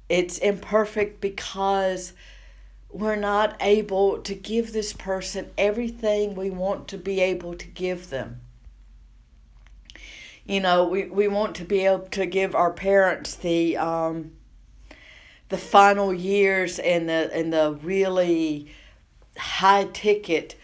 it's 0.08 0.38
imperfect 0.38 1.20
because 1.20 2.12
we're 2.90 3.16
not 3.16 3.56
able 3.60 4.18
to 4.18 4.34
give 4.34 4.72
this 4.72 4.92
person 4.92 5.50
everything 5.56 6.34
we 6.34 6.50
want 6.50 6.88
to 6.88 6.98
be 6.98 7.20
able 7.20 7.54
to 7.54 7.66
give 7.68 8.10
them. 8.10 8.40
You 10.44 10.60
know, 10.60 10.84
we, 10.84 11.04
we 11.04 11.28
want 11.28 11.54
to 11.56 11.64
be 11.64 11.86
able 11.86 12.08
to 12.08 12.26
give 12.26 12.56
our 12.56 12.72
parents 12.72 13.36
the 13.36 13.76
um, 13.76 14.32
the 15.50 15.58
final 15.58 16.12
years 16.12 16.78
and 16.78 17.08
the 17.08 17.30
and 17.32 17.52
the 17.52 17.78
really 17.82 18.72
high 19.36 19.84
ticket 19.92 20.56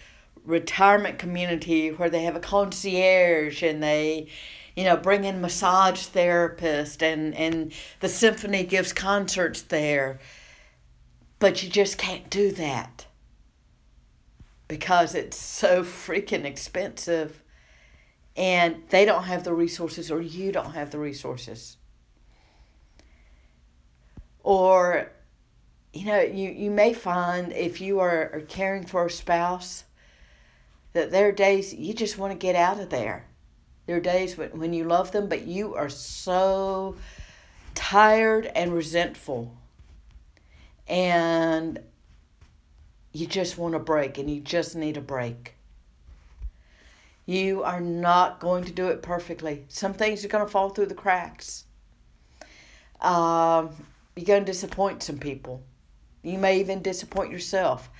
retirement 0.45 1.19
community 1.19 1.91
where 1.91 2.11
they 2.11 2.23
have 2.23 2.37
a 2.37 2.41
concierge 2.41 3.63
and 3.63 3.83
they 3.83 4.29
you 4.77 4.85
know, 4.85 4.97
bring 4.97 5.25
in 5.25 5.41
massage 5.41 6.05
therapist 6.05 7.03
and, 7.03 7.35
and 7.35 7.73
the 8.01 8.09
symphony 8.09 8.63
gives 8.63 8.93
concerts 8.93 9.63
there. 9.63 10.21
But 11.39 11.63
you 11.63 11.71
just 11.71 11.97
can't 11.97 12.29
do 12.29 12.53
that 12.53 13.07
because 14.69 15.15
it's 15.15 15.39
so 15.39 15.83
freaking 15.83 16.45
expensive 16.45 17.43
and 18.37 18.83
they 18.91 19.07
don't 19.07 19.25
have 19.25 19.45
the 19.45 19.55
resources 19.55 20.11
or 20.11 20.21
you 20.21 20.53
don't 20.53 20.73
have 20.73 20.91
the 20.91 20.99
resources. 20.99 21.79
Or, 24.47 25.11
you 25.93 26.07
know, 26.07 26.21
you, 26.21 26.51
you 26.51 26.71
may 26.71 26.93
find 26.93 27.53
if 27.53 27.81
you 27.81 27.99
are, 27.99 28.31
are 28.33 28.43
caring 28.43 28.87
for 28.87 29.07
a 29.07 29.11
spouse 29.11 29.85
that 30.93 31.11
there 31.11 31.29
are 31.29 31.33
days 31.33 31.75
you 31.75 31.93
just 31.93 32.17
want 32.17 32.33
to 32.33 32.39
get 32.39 32.55
out 32.55 32.79
of 32.79 32.91
there 32.91 33.27
there 33.87 33.97
are 33.97 34.01
days 34.01 34.37
when, 34.37 34.51
when 34.59 34.73
you 34.73 34.85
love 34.85 35.13
them, 35.13 35.29
but 35.29 35.47
you 35.47 35.75
are 35.75 35.89
so 35.89 36.97
tired 37.75 38.47
and 38.55 38.75
resentful. 38.75 39.57
And 40.89 41.81
you 43.13 43.27
just 43.27 43.57
want 43.57 43.75
a 43.75 43.79
break 43.79 44.19
and 44.19 44.29
you 44.29 44.41
just 44.41 44.77
need 44.77 44.97
a 44.97 45.01
break. 45.01 45.55
You 47.25 47.63
are 47.63 47.81
not 47.81 48.41
going 48.41 48.65
to 48.65 48.73
do 48.73 48.89
it 48.89 49.03
perfectly. 49.03 49.65
Some 49.69 49.95
things 49.95 50.25
are 50.25 50.29
going 50.29 50.45
to 50.45 50.51
fall 50.51 50.71
through 50.71 50.87
the 50.87 50.95
cracks. 50.95 51.65
Um, 53.01 53.71
you're 54.17 54.25
going 54.25 54.47
to 54.47 54.51
disappoint 54.53 55.03
some 55.03 55.19
people. 55.19 55.63
You 56.23 56.39
may 56.39 56.59
even 56.59 56.81
disappoint 56.81 57.31
yourself. 57.31 57.91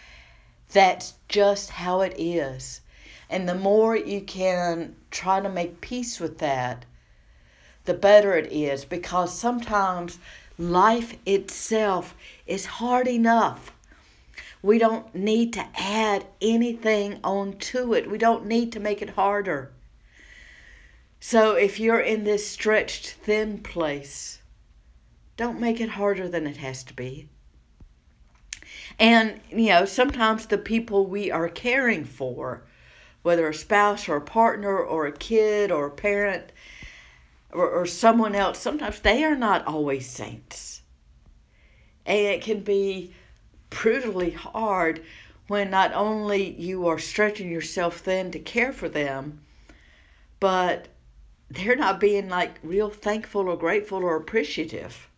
That's 0.73 1.15
just 1.29 1.69
how 1.69 2.01
it 2.01 2.15
is. 2.17 2.81
And 3.29 3.47
the 3.47 3.55
more 3.55 3.95
you 3.95 4.23
can 4.23 4.97
try 5.11 5.41
to 5.41 5.49
make 5.51 5.83
peace 5.83 6.19
with 6.19 6.39
that, 6.39 6.87
the 7.85 7.93
better 7.93 8.35
it 8.35 8.51
is 8.51 8.87
because 8.87 9.39
sometimes 9.39 10.19
life 10.59 11.19
itself 11.27 12.15
is 12.47 12.65
hard 12.65 13.07
enough. 13.07 13.73
We 14.63 14.79
don't 14.79 15.15
need 15.15 15.53
to 15.53 15.67
add 15.77 16.25
anything 16.41 17.21
onto 17.23 17.95
it. 17.95 18.11
We 18.11 18.17
don't 18.17 18.47
need 18.47 18.73
to 18.73 18.81
make 18.81 19.03
it 19.03 19.11
harder. 19.11 19.71
So 21.21 21.53
if 21.57 21.79
you're 21.79 22.01
in 22.01 22.25
this 22.25 22.49
stretched 22.49 23.11
thin 23.11 23.59
place, 23.59 24.41
don't 25.37 25.61
make 25.61 25.81
it 25.81 25.91
harder 25.91 26.29
than 26.29 26.47
it 26.47 26.57
has 26.57 26.83
to 26.85 26.95
be. 26.95 27.29
And, 28.99 29.41
you 29.51 29.69
know, 29.69 29.85
sometimes 29.85 30.47
the 30.47 30.59
people 30.59 31.07
we 31.07 31.31
are 31.31 31.49
caring 31.49 32.05
for 32.05 32.65
whether 33.23 33.49
a 33.49 33.55
spouse 33.55 34.09
or 34.09 34.17
a 34.17 34.21
partner 34.21 34.79
or 34.79 35.07
a 35.07 35.13
kid 35.13 35.73
or 35.73 35.87
a 35.87 35.91
parent 35.91 36.53
or, 37.51 37.69
or 37.69 37.85
someone 37.85 38.37
else, 38.37 38.59
sometimes 38.59 39.01
they 39.01 39.25
are 39.25 39.35
not 39.35 39.67
always 39.67 40.09
saints. 40.09 40.83
And 42.07 42.19
it 42.19 42.43
can 42.43 42.61
be 42.61 43.15
brutally 43.69 44.31
hard 44.31 45.03
when 45.49 45.71
not 45.71 45.93
only 45.93 46.53
you 46.53 46.87
are 46.87 46.99
stretching 46.99 47.51
yourself 47.51 47.99
thin 47.99 48.31
to 48.31 48.39
care 48.39 48.73
for 48.73 48.89
them, 48.89 49.41
but 50.39 50.89
they're 51.51 51.77
not 51.77 51.99
being 51.99 52.29
like 52.29 52.59
real 52.63 52.91
thankful 52.91 53.49
or 53.49 53.57
grateful 53.57 54.05
or 54.05 54.17
appreciative. 54.17 55.09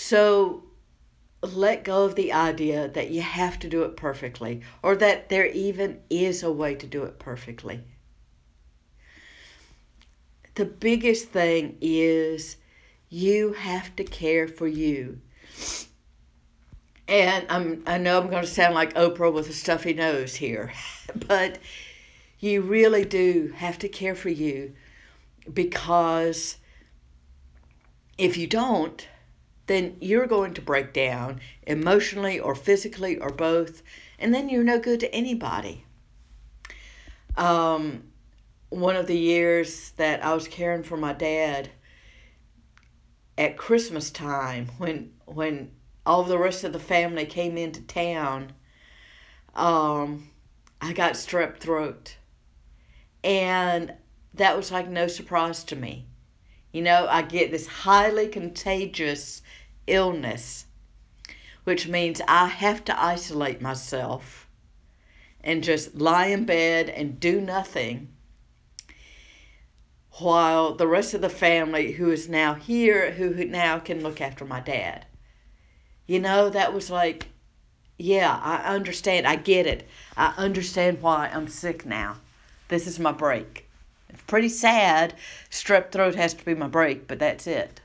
So 0.00 0.62
let 1.42 1.82
go 1.82 2.04
of 2.04 2.14
the 2.14 2.32
idea 2.32 2.86
that 2.86 3.10
you 3.10 3.20
have 3.20 3.58
to 3.58 3.68
do 3.68 3.82
it 3.82 3.96
perfectly 3.96 4.62
or 4.80 4.94
that 4.94 5.28
there 5.28 5.46
even 5.46 5.98
is 6.08 6.44
a 6.44 6.52
way 6.52 6.76
to 6.76 6.86
do 6.86 7.02
it 7.02 7.18
perfectly. 7.18 7.82
The 10.54 10.66
biggest 10.66 11.30
thing 11.30 11.78
is 11.80 12.58
you 13.10 13.54
have 13.54 13.96
to 13.96 14.04
care 14.04 14.46
for 14.46 14.68
you. 14.68 15.20
And 17.08 17.44
I'm, 17.50 17.82
I 17.84 17.98
know 17.98 18.20
I'm 18.20 18.30
going 18.30 18.44
to 18.44 18.48
sound 18.48 18.76
like 18.76 18.94
Oprah 18.94 19.32
with 19.32 19.50
a 19.50 19.52
stuffy 19.52 19.94
nose 19.94 20.36
here, 20.36 20.72
but 21.26 21.58
you 22.38 22.62
really 22.62 23.04
do 23.04 23.52
have 23.56 23.80
to 23.80 23.88
care 23.88 24.14
for 24.14 24.28
you 24.28 24.74
because 25.52 26.56
if 28.16 28.36
you 28.36 28.46
don't, 28.46 29.08
then 29.68 29.96
you're 30.00 30.26
going 30.26 30.54
to 30.54 30.60
break 30.60 30.92
down 30.92 31.40
emotionally 31.66 32.40
or 32.40 32.54
physically 32.54 33.18
or 33.18 33.30
both, 33.30 33.82
and 34.18 34.34
then 34.34 34.48
you're 34.48 34.64
no 34.64 34.80
good 34.80 35.00
to 35.00 35.14
anybody. 35.14 35.84
Um, 37.36 38.04
one 38.70 38.96
of 38.96 39.06
the 39.06 39.18
years 39.18 39.92
that 39.92 40.24
I 40.24 40.34
was 40.34 40.48
caring 40.48 40.82
for 40.82 40.96
my 40.96 41.12
dad 41.12 41.70
at 43.36 43.56
Christmas 43.56 44.10
time, 44.10 44.70
when 44.78 45.12
when 45.26 45.70
all 46.04 46.24
the 46.24 46.38
rest 46.38 46.64
of 46.64 46.72
the 46.72 46.78
family 46.80 47.26
came 47.26 47.56
into 47.56 47.82
town, 47.82 48.52
um, 49.54 50.30
I 50.80 50.92
got 50.92 51.12
strep 51.12 51.58
throat, 51.58 52.16
and 53.22 53.94
that 54.34 54.56
was 54.56 54.72
like 54.72 54.88
no 54.88 55.06
surprise 55.06 55.62
to 55.64 55.76
me. 55.76 56.06
You 56.72 56.82
know, 56.82 57.06
I 57.08 57.22
get 57.22 57.50
this 57.50 57.66
highly 57.66 58.28
contagious 58.28 59.42
illness, 59.88 60.66
which 61.64 61.88
means 61.88 62.20
I 62.28 62.46
have 62.46 62.84
to 62.86 63.02
isolate 63.02 63.60
myself 63.60 64.48
and 65.40 65.64
just 65.64 65.94
lie 65.94 66.26
in 66.26 66.44
bed 66.44 66.88
and 66.88 67.20
do 67.20 67.40
nothing 67.40 68.08
while 70.20 70.74
the 70.74 70.86
rest 70.86 71.14
of 71.14 71.20
the 71.20 71.28
family 71.28 71.92
who 71.92 72.10
is 72.10 72.28
now 72.28 72.54
here 72.54 73.12
who 73.12 73.32
now 73.44 73.78
can 73.78 74.02
look 74.02 74.20
after 74.20 74.44
my 74.44 74.60
dad. 74.60 75.06
You 76.06 76.20
know 76.20 76.48
that 76.50 76.74
was 76.74 76.90
like 76.90 77.28
yeah 77.96 78.38
i 78.42 78.74
understand. 78.74 79.26
I 79.26 79.36
get 79.36 79.66
it. 79.66 79.88
I 80.16 80.34
understand 80.36 81.02
why 81.02 81.30
i'm 81.32 81.48
sick 81.48 81.86
now. 81.86 82.16
This 82.68 82.86
is 82.86 82.98
my 82.98 83.12
break. 83.12 83.68
It's 84.08 84.22
pretty 84.22 84.48
sad. 84.48 85.14
Strep 85.50 85.92
throat 85.92 86.14
has 86.14 86.34
to 86.34 86.44
be 86.44 86.54
my 86.54 86.68
break 86.68 87.06
but 87.06 87.18
that's 87.18 87.46
it 87.46 87.80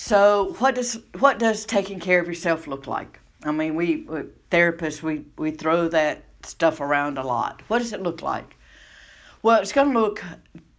so 0.00 0.54
what 0.60 0.76
does 0.76 1.00
what 1.18 1.40
does 1.40 1.66
taking 1.66 1.98
care 1.98 2.20
of 2.20 2.28
yourself 2.28 2.68
look 2.68 2.86
like? 2.86 3.18
I 3.42 3.50
mean 3.50 3.74
we, 3.74 4.02
we 4.02 4.20
therapists 4.48 5.02
we, 5.02 5.24
we 5.36 5.50
throw 5.50 5.88
that 5.88 6.22
stuff 6.44 6.80
around 6.80 7.18
a 7.18 7.24
lot. 7.24 7.62
What 7.66 7.80
does 7.80 7.92
it 7.92 8.00
look 8.00 8.22
like? 8.22 8.56
Well, 9.42 9.60
it's 9.60 9.72
going 9.72 9.92
to 9.92 10.00
look 10.00 10.22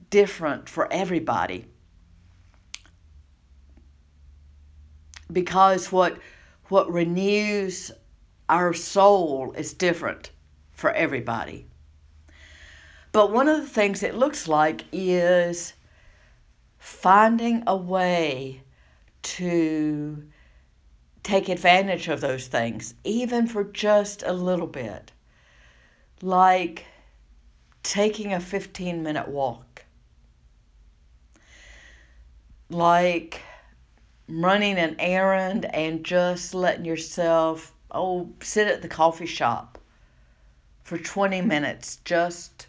different 0.10 0.70
for 0.70 0.88
everybody. 0.90 1.66
Because 5.30 5.92
what 5.92 6.18
what 6.70 6.90
renews 6.90 7.92
our 8.48 8.74
soul 8.74 9.52
is 9.58 9.74
different 9.74 10.32
for 10.72 10.92
everybody. 10.92 11.68
But 13.12 13.34
one 13.34 13.50
of 13.50 13.58
the 13.58 13.68
things 13.68 14.02
it 14.02 14.16
looks 14.16 14.48
like 14.48 14.86
is 14.94 15.74
finding 16.78 17.64
a 17.68 17.76
way 17.76 18.62
to 19.22 20.24
take 21.24 21.50
advantage 21.50 22.08
of 22.08 22.22
those 22.22 22.48
things, 22.48 22.94
even 23.04 23.48
for 23.48 23.64
just 23.64 24.24
a 24.24 24.34
little 24.34 24.68
bit. 24.68 25.12
Like 26.22 26.86
taking 27.84 28.34
a 28.34 28.40
15 28.40 29.04
minute 29.04 29.28
walk, 29.28 29.86
like 32.70 33.42
running 34.28 34.78
an 34.78 34.96
errand 35.00 35.66
and 35.66 36.04
just 36.04 36.54
letting 36.54 36.86
yourself, 36.86 37.74
oh, 37.92 38.30
sit 38.42 38.68
at 38.68 38.82
the 38.82 38.88
coffee 38.88 39.26
shop 39.26 39.78
for 40.84 40.98
20 40.98 41.42
minutes, 41.42 41.98
just 42.06 42.68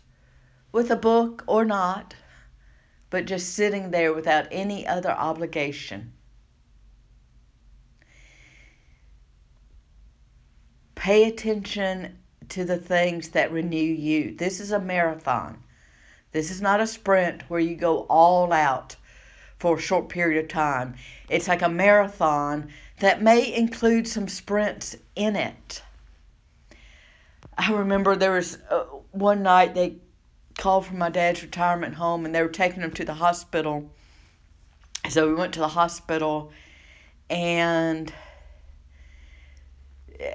with 0.73 0.91
a 0.91 0.97
book 0.97 1.45
or 1.47 1.65
not, 1.65 2.15
but 3.11 3.25
just 3.25 3.55
sitting 3.55 3.91
there 3.91 4.13
without 4.13 4.47
any 4.51 4.87
other 4.87 5.11
obligation. 5.11 6.13
Pay 11.01 11.25
attention 11.25 12.19
to 12.51 12.63
the 12.63 12.77
things 12.77 13.31
that 13.31 13.51
renew 13.51 13.79
you. 13.79 14.37
This 14.37 14.61
is 14.61 14.71
a 14.71 14.79
marathon. 14.79 15.63
This 16.33 16.51
is 16.51 16.61
not 16.61 16.79
a 16.79 16.87
sprint 16.87 17.41
where 17.49 17.59
you 17.59 17.75
go 17.75 18.01
all 18.11 18.53
out 18.53 18.97
for 19.57 19.79
a 19.79 19.81
short 19.81 20.11
period 20.11 20.45
of 20.45 20.51
time. 20.51 20.95
It's 21.31 21.49
like 21.49 21.63
a 21.63 21.71
marathon 21.71 22.69
that 22.99 23.23
may 23.23 23.51
include 23.51 24.09
some 24.09 24.29
sprints 24.29 24.95
in 25.17 25.37
it. 25.37 25.83
I 27.57 27.73
remember 27.73 28.15
there 28.15 28.33
was 28.33 28.59
uh, 28.69 28.81
one 29.11 29.43
night 29.43 29.75
they 29.75 29.97
called 30.59 30.85
from 30.85 30.99
my 30.99 31.09
dad's 31.09 31.43
retirement 31.43 31.95
home 31.95 32.27
and 32.27 32.35
they 32.35 32.43
were 32.43 32.49
taking 32.49 32.83
him 32.83 32.93
to 32.93 33.07
the 33.07 33.15
hospital. 33.15 33.91
So 35.09 35.29
we 35.29 35.35
went 35.35 35.55
to 35.55 35.61
the 35.61 35.69
hospital 35.69 36.53
and 37.31 38.13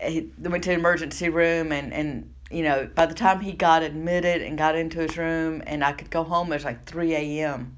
he 0.04 0.32
went 0.40 0.64
to 0.64 0.72
emergency 0.72 1.30
room 1.30 1.72
and 1.72 1.94
and 1.94 2.34
you 2.50 2.64
know 2.64 2.90
by 2.96 3.06
the 3.06 3.14
time 3.14 3.40
he 3.40 3.52
got 3.52 3.84
admitted 3.84 4.42
and 4.42 4.58
got 4.58 4.76
into 4.76 5.00
his 5.00 5.18
room 5.18 5.62
and 5.68 5.84
I 5.84 5.92
could 5.92 6.10
go 6.10 6.24
home 6.24 6.52
it 6.52 6.56
was 6.56 6.66
like 6.66 6.86
three 6.86 7.14
a.m. 7.14 7.78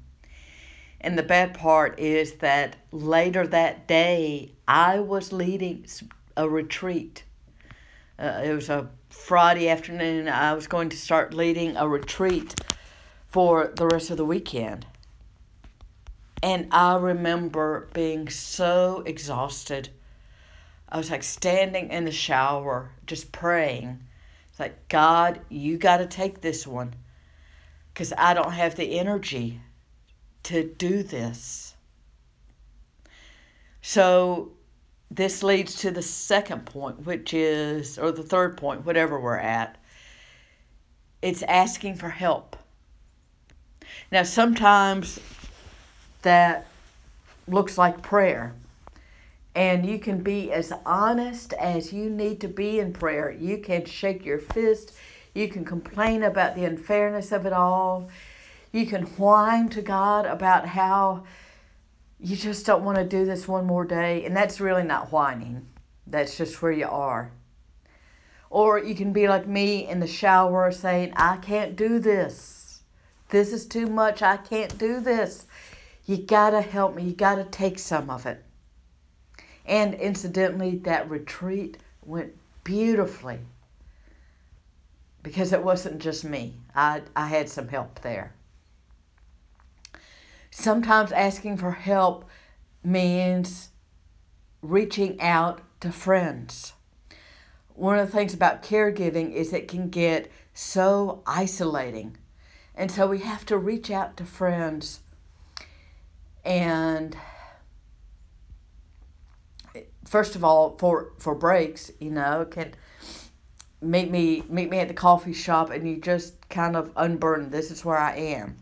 And 1.00 1.16
the 1.16 1.22
bad 1.22 1.54
part 1.54 1.98
is 1.98 2.34
that 2.34 2.76
later 2.90 3.46
that 3.46 3.86
day 3.86 4.52
I 4.66 4.98
was 4.98 5.32
leading 5.32 5.86
a 6.36 6.48
retreat. 6.48 7.24
Uh, 8.18 8.42
it 8.44 8.52
was 8.52 8.68
a 8.68 8.90
Friday 9.08 9.68
afternoon. 9.68 10.28
I 10.28 10.54
was 10.54 10.66
going 10.66 10.88
to 10.88 10.96
start 10.96 11.34
leading 11.34 11.76
a 11.76 11.88
retreat 11.88 12.54
for 13.28 13.72
the 13.76 13.86
rest 13.86 14.10
of 14.10 14.16
the 14.16 14.24
weekend. 14.24 14.86
And 16.42 16.68
I 16.72 16.96
remember 16.96 17.88
being 17.92 18.28
so 18.28 19.02
exhausted 19.06 19.90
I 20.88 20.96
was 20.96 21.10
like 21.10 21.22
standing 21.22 21.90
in 21.90 22.04
the 22.04 22.12
shower, 22.12 22.90
just 23.06 23.30
praying. 23.30 24.00
It's 24.50 24.60
like, 24.60 24.88
God, 24.88 25.40
you 25.48 25.76
got 25.76 25.98
to 25.98 26.06
take 26.06 26.40
this 26.40 26.66
one 26.66 26.94
because 27.92 28.12
I 28.16 28.32
don't 28.32 28.52
have 28.52 28.74
the 28.74 28.98
energy 28.98 29.60
to 30.44 30.64
do 30.64 31.02
this. 31.02 31.74
So, 33.82 34.52
this 35.10 35.42
leads 35.42 35.76
to 35.76 35.90
the 35.90 36.02
second 36.02 36.66
point, 36.66 37.06
which 37.06 37.32
is, 37.32 37.98
or 37.98 38.12
the 38.12 38.22
third 38.22 38.56
point, 38.56 38.84
whatever 38.84 39.18
we're 39.18 39.38
at. 39.38 39.78
It's 41.22 41.42
asking 41.42 41.96
for 41.96 42.10
help. 42.10 42.56
Now, 44.12 44.22
sometimes 44.22 45.18
that 46.22 46.66
looks 47.46 47.78
like 47.78 48.02
prayer 48.02 48.54
and 49.54 49.84
you 49.84 49.98
can 49.98 50.22
be 50.22 50.52
as 50.52 50.72
honest 50.86 51.52
as 51.54 51.92
you 51.92 52.08
need 52.10 52.40
to 52.40 52.48
be 52.48 52.78
in 52.78 52.92
prayer. 52.92 53.30
You 53.30 53.58
can 53.58 53.84
shake 53.84 54.24
your 54.24 54.38
fist. 54.38 54.94
You 55.34 55.48
can 55.48 55.64
complain 55.64 56.22
about 56.22 56.54
the 56.54 56.64
unfairness 56.64 57.32
of 57.32 57.46
it 57.46 57.52
all. 57.52 58.08
You 58.72 58.86
can 58.86 59.02
whine 59.02 59.68
to 59.70 59.82
God 59.82 60.26
about 60.26 60.66
how 60.66 61.24
you 62.20 62.36
just 62.36 62.66
don't 62.66 62.84
want 62.84 62.98
to 62.98 63.04
do 63.04 63.24
this 63.24 63.48
one 63.48 63.66
more 63.66 63.84
day. 63.84 64.24
And 64.24 64.36
that's 64.36 64.60
really 64.60 64.82
not 64.82 65.12
whining, 65.12 65.66
that's 66.06 66.36
just 66.36 66.60
where 66.60 66.72
you 66.72 66.86
are. 66.86 67.32
Or 68.50 68.78
you 68.78 68.94
can 68.94 69.12
be 69.12 69.28
like 69.28 69.46
me 69.46 69.86
in 69.86 70.00
the 70.00 70.06
shower 70.06 70.72
saying, 70.72 71.12
I 71.16 71.36
can't 71.36 71.76
do 71.76 71.98
this. 71.98 72.82
This 73.28 73.52
is 73.52 73.66
too 73.66 73.86
much. 73.86 74.22
I 74.22 74.38
can't 74.38 74.78
do 74.78 75.00
this. 75.00 75.46
You 76.06 76.16
got 76.16 76.50
to 76.50 76.62
help 76.62 76.94
me. 76.94 77.04
You 77.04 77.12
got 77.12 77.34
to 77.34 77.44
take 77.44 77.78
some 77.78 78.08
of 78.08 78.24
it. 78.24 78.42
And 79.68 79.92
incidentally, 79.94 80.76
that 80.78 81.10
retreat 81.10 81.76
went 82.02 82.32
beautifully 82.64 83.40
because 85.22 85.52
it 85.52 85.62
wasn't 85.62 86.00
just 86.00 86.24
me. 86.24 86.54
I, 86.74 87.02
I 87.14 87.26
had 87.26 87.50
some 87.50 87.68
help 87.68 88.00
there. 88.00 88.32
Sometimes 90.50 91.12
asking 91.12 91.58
for 91.58 91.72
help 91.72 92.24
means 92.82 93.68
reaching 94.62 95.20
out 95.20 95.60
to 95.80 95.92
friends. 95.92 96.72
One 97.74 97.98
of 97.98 98.10
the 98.10 98.16
things 98.16 98.32
about 98.32 98.62
caregiving 98.62 99.32
is 99.32 99.52
it 99.52 99.68
can 99.68 99.90
get 99.90 100.32
so 100.54 101.22
isolating. 101.26 102.16
And 102.74 102.90
so 102.90 103.06
we 103.06 103.18
have 103.18 103.44
to 103.46 103.58
reach 103.58 103.90
out 103.90 104.16
to 104.16 104.24
friends 104.24 105.00
and 106.44 107.16
first 110.08 110.34
of 110.34 110.42
all 110.42 110.76
for 110.78 111.12
for 111.18 111.34
breaks 111.34 111.90
you 112.00 112.10
know 112.10 112.46
can 112.50 112.72
meet 113.80 114.10
me 114.10 114.42
meet 114.48 114.70
me 114.70 114.78
at 114.78 114.88
the 114.88 114.94
coffee 114.94 115.32
shop 115.32 115.70
and 115.70 115.88
you 115.88 115.96
just 115.96 116.48
kind 116.48 116.76
of 116.76 116.90
unburden. 116.96 117.50
This 117.50 117.70
is 117.70 117.84
where 117.84 117.96
i 117.96 118.14
am. 118.14 118.56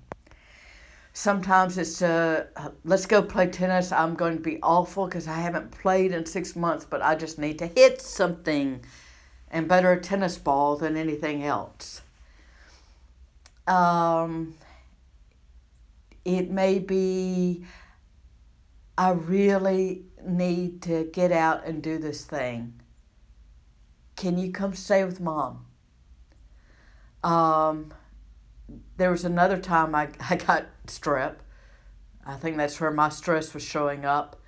Sometimes 1.13 1.79
it's 1.79 2.03
uh 2.03 2.47
let's 2.85 3.07
go 3.07 3.23
play 3.23 3.47
tennis. 3.47 3.93
I'm 3.93 4.15
going 4.15 4.37
to 4.37 4.43
be 4.43 4.59
awful 4.63 5.07
because 5.07 5.27
i 5.27 5.37
haven't 5.37 5.71
played 5.71 6.13
in 6.13 6.27
six 6.27 6.55
months 6.55 6.85
but 6.85 7.03
i 7.03 7.15
just 7.15 7.39
need 7.39 7.59
to 7.61 7.67
hit 7.67 8.03
something 8.03 8.81
and 9.51 9.69
better 9.69 9.93
a 9.93 10.01
tennis 10.01 10.37
ball 10.37 10.77
than 10.77 10.97
anything 10.97 11.43
else. 11.43 12.03
Um 13.67 14.55
it 16.25 16.51
may 16.51 16.79
be 16.79 17.65
i 18.99 19.11
really 19.11 20.07
need 20.27 20.83
to 20.83 21.05
get 21.05 21.33
out 21.33 21.65
and 21.67 21.83
do 21.83 21.99
this 21.99 22.25
thing. 22.25 22.81
Can 24.17 24.39
you 24.39 24.51
come 24.51 24.75
stay 24.75 25.05
with 25.05 25.21
mom? 25.21 25.67
Um, 27.23 27.93
there 28.97 29.11
was 29.11 29.25
another 29.25 29.59
time 29.59 29.95
I, 29.95 30.09
I 30.31 30.37
got 30.37 30.67
strep. 30.87 31.37
I 32.25 32.35
think 32.35 32.57
that's 32.57 32.81
where 32.81 32.91
my 32.91 33.09
stress 33.09 33.55
was 33.55 33.63
showing 33.63 34.05
up. 34.05 34.41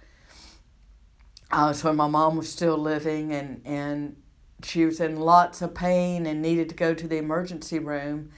Uh, 1.50 1.72
when 1.74 1.96
my 1.96 2.08
mom 2.08 2.36
was 2.36 2.50
still 2.50 2.76
living 2.76 3.32
and, 3.32 3.62
and 3.64 4.16
she 4.62 4.84
was 4.84 5.00
in 5.00 5.16
lots 5.16 5.62
of 5.62 5.74
pain 5.74 6.26
and 6.26 6.42
needed 6.42 6.68
to 6.68 6.74
go 6.74 6.92
to 6.92 7.08
the 7.08 7.16
emergency 7.16 7.78
room. 7.78 8.30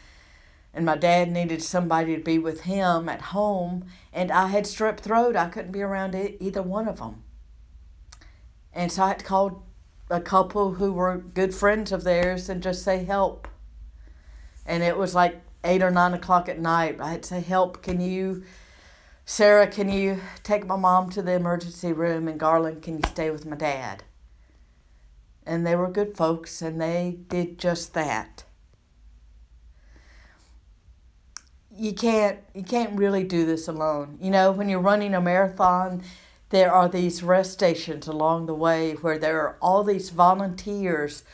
And 0.72 0.87
my 0.87 0.96
dad 0.96 1.30
needed 1.30 1.62
somebody 1.62 2.16
to 2.16 2.22
be 2.22 2.38
with 2.38 2.62
him 2.62 3.09
at 3.09 3.22
home, 3.22 3.87
and 4.12 4.30
I 4.30 4.48
had 4.48 4.64
strep 4.64 5.00
throat. 5.00 5.37
I 5.37 5.48
couldn't 5.48 5.72
be 5.72 5.83
around 5.83 6.14
either 6.14 6.62
one 6.62 6.87
of 6.87 6.98
them. 6.98 7.24
And 8.72 8.92
so 8.92 9.02
I 9.02 9.09
had 9.09 9.18
to 9.20 9.24
call 9.24 9.66
a 10.09 10.20
couple 10.20 10.74
who 10.74 10.92
were 10.92 11.16
good 11.16 11.54
friends 11.54 11.92
of 11.92 12.04
theirs 12.04 12.48
and 12.48 12.62
just 12.62 12.83
say, 12.83 13.04
help. 13.04 13.48
And 14.64 14.83
it 14.83 14.96
was 14.96 15.14
like 15.14 15.40
eight 15.64 15.83
or 15.83 15.90
nine 15.90 16.14
o'clock 16.14 16.48
at 16.48 16.61
night. 16.61 17.00
I 17.00 17.12
had 17.12 17.22
to 17.24 17.28
say, 17.28 17.40
help, 17.40 17.83
can 17.83 18.00
you, 18.00 18.44
Sarah, 19.24 19.66
can 19.66 19.88
you 19.88 20.20
take 20.42 20.66
my 20.66 20.76
mom 20.76 21.11
to 21.11 21.22
the 21.22 21.33
emergency 21.33 21.92
room? 21.92 22.28
And 22.28 22.38
Garland, 22.38 22.83
can 22.83 22.98
you 22.98 23.02
stay 23.09 23.30
with 23.30 23.46
my 23.46 23.56
dad? 23.56 24.04
And 25.44 25.66
they 25.66 25.74
were 25.74 25.90
good 25.90 26.16
folks 26.16 26.62
and 26.62 26.80
they 26.80 27.18
did 27.28 27.59
just 27.59 27.94
that. 27.94 28.44
You 31.80 31.94
can't 31.94 32.38
you 32.54 32.62
can't 32.62 32.98
really 32.98 33.24
do 33.24 33.46
this 33.46 33.66
alone. 33.66 34.18
You 34.20 34.30
know, 34.30 34.52
when 34.52 34.68
you're 34.68 34.78
running 34.78 35.14
a 35.14 35.20
marathon, 35.20 36.02
there 36.50 36.70
are 36.70 36.90
these 36.90 37.22
rest 37.22 37.52
stations 37.52 38.06
along 38.06 38.44
the 38.44 38.54
way 38.54 38.92
where 38.92 39.18
there 39.18 39.40
are 39.40 39.56
all 39.62 39.82
these 39.82 40.10
volunteers 40.10 41.24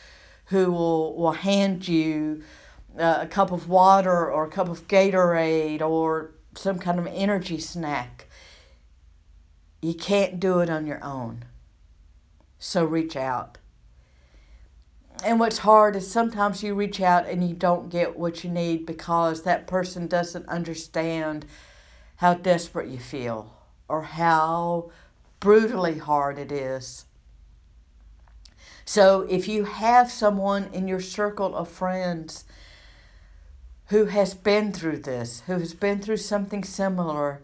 who 0.45 0.71
will, 0.71 1.17
will 1.17 1.33
hand 1.33 1.85
you 1.89 2.43
uh, 2.97 3.19
a 3.21 3.27
cup 3.27 3.51
of 3.51 3.67
water 3.67 4.31
or 4.31 4.45
a 4.45 4.49
cup 4.49 4.69
of 4.69 4.87
Gatorade 4.87 5.81
or 5.81 6.31
some 6.55 6.79
kind 6.79 6.97
of 6.97 7.07
energy 7.07 7.59
snack. 7.59 8.27
You 9.81 9.95
can't 9.95 10.39
do 10.39 10.59
it 10.59 10.69
on 10.69 10.85
your 10.85 11.03
own. 11.03 11.43
So 12.57 12.85
reach 12.85 13.17
out 13.17 13.57
and 15.23 15.39
what's 15.39 15.59
hard 15.59 15.95
is 15.95 16.09
sometimes 16.09 16.63
you 16.63 16.73
reach 16.73 17.01
out 17.01 17.27
and 17.27 17.47
you 17.47 17.55
don't 17.55 17.89
get 17.89 18.17
what 18.17 18.43
you 18.43 18.49
need 18.49 18.85
because 18.85 19.43
that 19.43 19.67
person 19.67 20.07
doesn't 20.07 20.47
understand 20.47 21.45
how 22.17 22.33
desperate 22.33 22.89
you 22.89 22.97
feel 22.97 23.53
or 23.87 24.03
how 24.03 24.91
brutally 25.39 25.97
hard 25.97 26.37
it 26.37 26.51
is. 26.51 27.05
So 28.85 29.21
if 29.29 29.47
you 29.47 29.65
have 29.65 30.11
someone 30.11 30.69
in 30.73 30.87
your 30.87 31.01
circle 31.01 31.55
of 31.55 31.69
friends 31.69 32.45
who 33.87 34.05
has 34.05 34.33
been 34.33 34.71
through 34.71 34.99
this, 34.99 35.43
who 35.47 35.59
has 35.59 35.73
been 35.73 35.99
through 35.99 36.17
something 36.17 36.63
similar, 36.63 37.41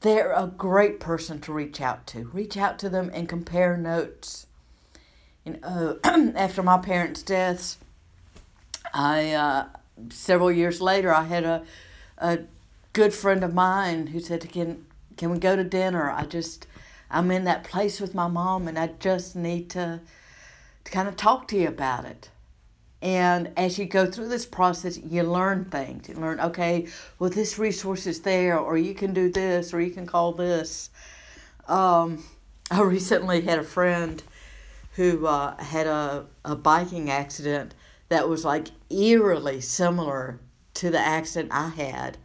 they're 0.00 0.32
a 0.32 0.46
great 0.46 1.00
person 1.00 1.40
to 1.40 1.52
reach 1.52 1.80
out 1.80 2.06
to. 2.08 2.30
Reach 2.32 2.56
out 2.56 2.78
to 2.80 2.88
them 2.88 3.10
and 3.14 3.28
compare 3.28 3.76
notes 3.76 4.46
you 5.44 5.58
know, 5.62 5.98
after 6.04 6.62
my 6.62 6.78
parents' 6.78 7.22
deaths, 7.22 7.78
I 8.92 9.32
uh, 9.32 9.66
several 10.10 10.50
years 10.50 10.80
later 10.80 11.12
I 11.12 11.24
had 11.24 11.44
a 11.44 11.64
a 12.18 12.40
good 12.92 13.12
friend 13.14 13.42
of 13.42 13.54
mine 13.54 14.08
who 14.08 14.20
said, 14.20 14.48
"Can 14.50 14.86
can 15.16 15.30
we 15.30 15.38
go 15.38 15.56
to 15.56 15.64
dinner? 15.64 16.10
I 16.10 16.24
just 16.24 16.66
I'm 17.10 17.30
in 17.30 17.44
that 17.44 17.64
place 17.64 18.00
with 18.00 18.14
my 18.14 18.28
mom, 18.28 18.68
and 18.68 18.78
I 18.78 18.88
just 18.98 19.34
need 19.36 19.70
to 19.70 20.00
to 20.84 20.92
kind 20.92 21.08
of 21.08 21.16
talk 21.16 21.48
to 21.48 21.56
you 21.56 21.68
about 21.68 22.04
it." 22.04 22.30
And 23.02 23.50
as 23.56 23.78
you 23.78 23.84
go 23.84 24.06
through 24.08 24.28
this 24.28 24.46
process, 24.46 24.96
you 24.96 25.24
learn 25.24 25.64
things. 25.64 26.08
You 26.08 26.14
learn, 26.14 26.38
okay, 26.38 26.86
well, 27.18 27.30
this 27.30 27.58
resource 27.58 28.06
is 28.06 28.20
there, 28.20 28.56
or 28.56 28.78
you 28.78 28.94
can 28.94 29.12
do 29.12 29.28
this, 29.28 29.74
or 29.74 29.80
you 29.80 29.90
can 29.90 30.06
call 30.06 30.30
this. 30.30 30.88
Um, 31.66 32.22
I 32.70 32.80
recently 32.82 33.40
had 33.40 33.58
a 33.58 33.64
friend 33.64 34.22
who 34.92 35.26
uh, 35.26 35.62
had 35.62 35.86
a, 35.86 36.26
a 36.44 36.54
biking 36.54 37.10
accident 37.10 37.74
that 38.08 38.28
was 38.28 38.44
like 38.44 38.68
eerily 38.90 39.60
similar 39.60 40.38
to 40.74 40.90
the 40.90 40.98
accident 40.98 41.50
I 41.52 41.68
had. 41.68 42.18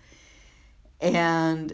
And, 0.99 1.73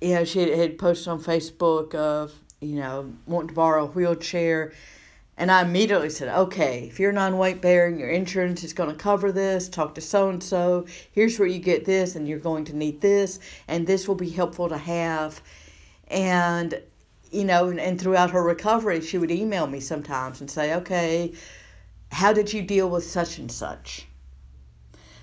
you 0.00 0.14
know, 0.14 0.24
she 0.24 0.40
had 0.50 0.78
posted 0.78 1.08
on 1.08 1.20
Facebook 1.20 1.94
of, 1.94 2.34
you 2.60 2.76
know, 2.76 3.14
wanting 3.26 3.48
to 3.48 3.54
borrow 3.54 3.84
a 3.84 3.88
wheelchair. 3.88 4.72
And 5.36 5.50
I 5.50 5.62
immediately 5.62 6.10
said, 6.10 6.28
okay, 6.28 6.86
if 6.86 7.00
you're 7.00 7.12
non 7.12 7.38
weight 7.38 7.60
bearing, 7.60 7.98
your 7.98 8.10
insurance 8.10 8.62
is 8.62 8.72
going 8.72 8.90
to 8.90 8.96
cover 8.96 9.32
this. 9.32 9.68
Talk 9.68 9.94
to 9.94 10.00
so 10.00 10.28
and 10.28 10.42
so. 10.42 10.86
Here's 11.10 11.38
where 11.38 11.48
you 11.48 11.58
get 11.58 11.84
this, 11.84 12.14
and 12.14 12.28
you're 12.28 12.38
going 12.38 12.64
to 12.66 12.76
need 12.76 13.00
this, 13.00 13.40
and 13.66 13.86
this 13.86 14.06
will 14.06 14.14
be 14.14 14.30
helpful 14.30 14.68
to 14.68 14.78
have. 14.78 15.40
And 16.08 16.80
you 17.34 17.44
know, 17.44 17.68
and, 17.68 17.80
and 17.80 18.00
throughout 18.00 18.30
her 18.30 18.42
recovery, 18.42 19.00
she 19.00 19.18
would 19.18 19.30
email 19.30 19.66
me 19.66 19.80
sometimes 19.80 20.40
and 20.40 20.50
say, 20.50 20.74
okay, 20.74 21.32
how 22.12 22.32
did 22.32 22.52
you 22.52 22.62
deal 22.62 22.88
with 22.88 23.04
such 23.04 23.38
and 23.38 23.50
such? 23.50 24.06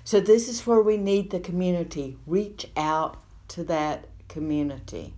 So, 0.04 0.20
this 0.20 0.48
is 0.48 0.66
where 0.66 0.82
we 0.82 0.96
need 0.96 1.30
the 1.30 1.40
community. 1.40 2.18
Reach 2.26 2.66
out 2.76 3.16
to 3.48 3.64
that 3.64 4.08
community. 4.28 5.14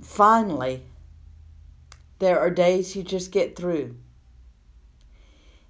Finally, 0.00 0.82
there 2.18 2.38
are 2.38 2.50
days 2.50 2.96
you 2.96 3.02
just 3.02 3.30
get 3.30 3.56
through. 3.56 3.96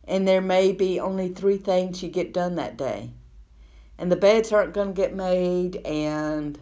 And 0.04 0.28
there 0.28 0.42
may 0.42 0.70
be 0.70 1.00
only 1.00 1.30
three 1.30 1.56
things 1.56 2.02
you 2.02 2.08
get 2.08 2.32
done 2.32 2.54
that 2.56 2.76
day 2.76 3.10
and 3.98 4.10
the 4.10 4.16
beds 4.16 4.52
aren't 4.52 4.74
going 4.74 4.88
to 4.88 5.00
get 5.00 5.14
made 5.14 5.76
and 5.86 6.58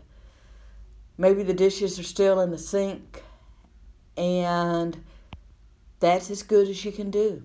maybe 1.18 1.42
the 1.42 1.54
dishes 1.54 1.98
are 1.98 2.04
still 2.04 2.40
in 2.40 2.50
the 2.50 2.58
sink 2.58 3.22
and 4.16 5.02
that's 6.00 6.30
as 6.30 6.42
good 6.42 6.68
as 6.68 6.84
you 6.84 6.92
can 6.92 7.10
do. 7.10 7.42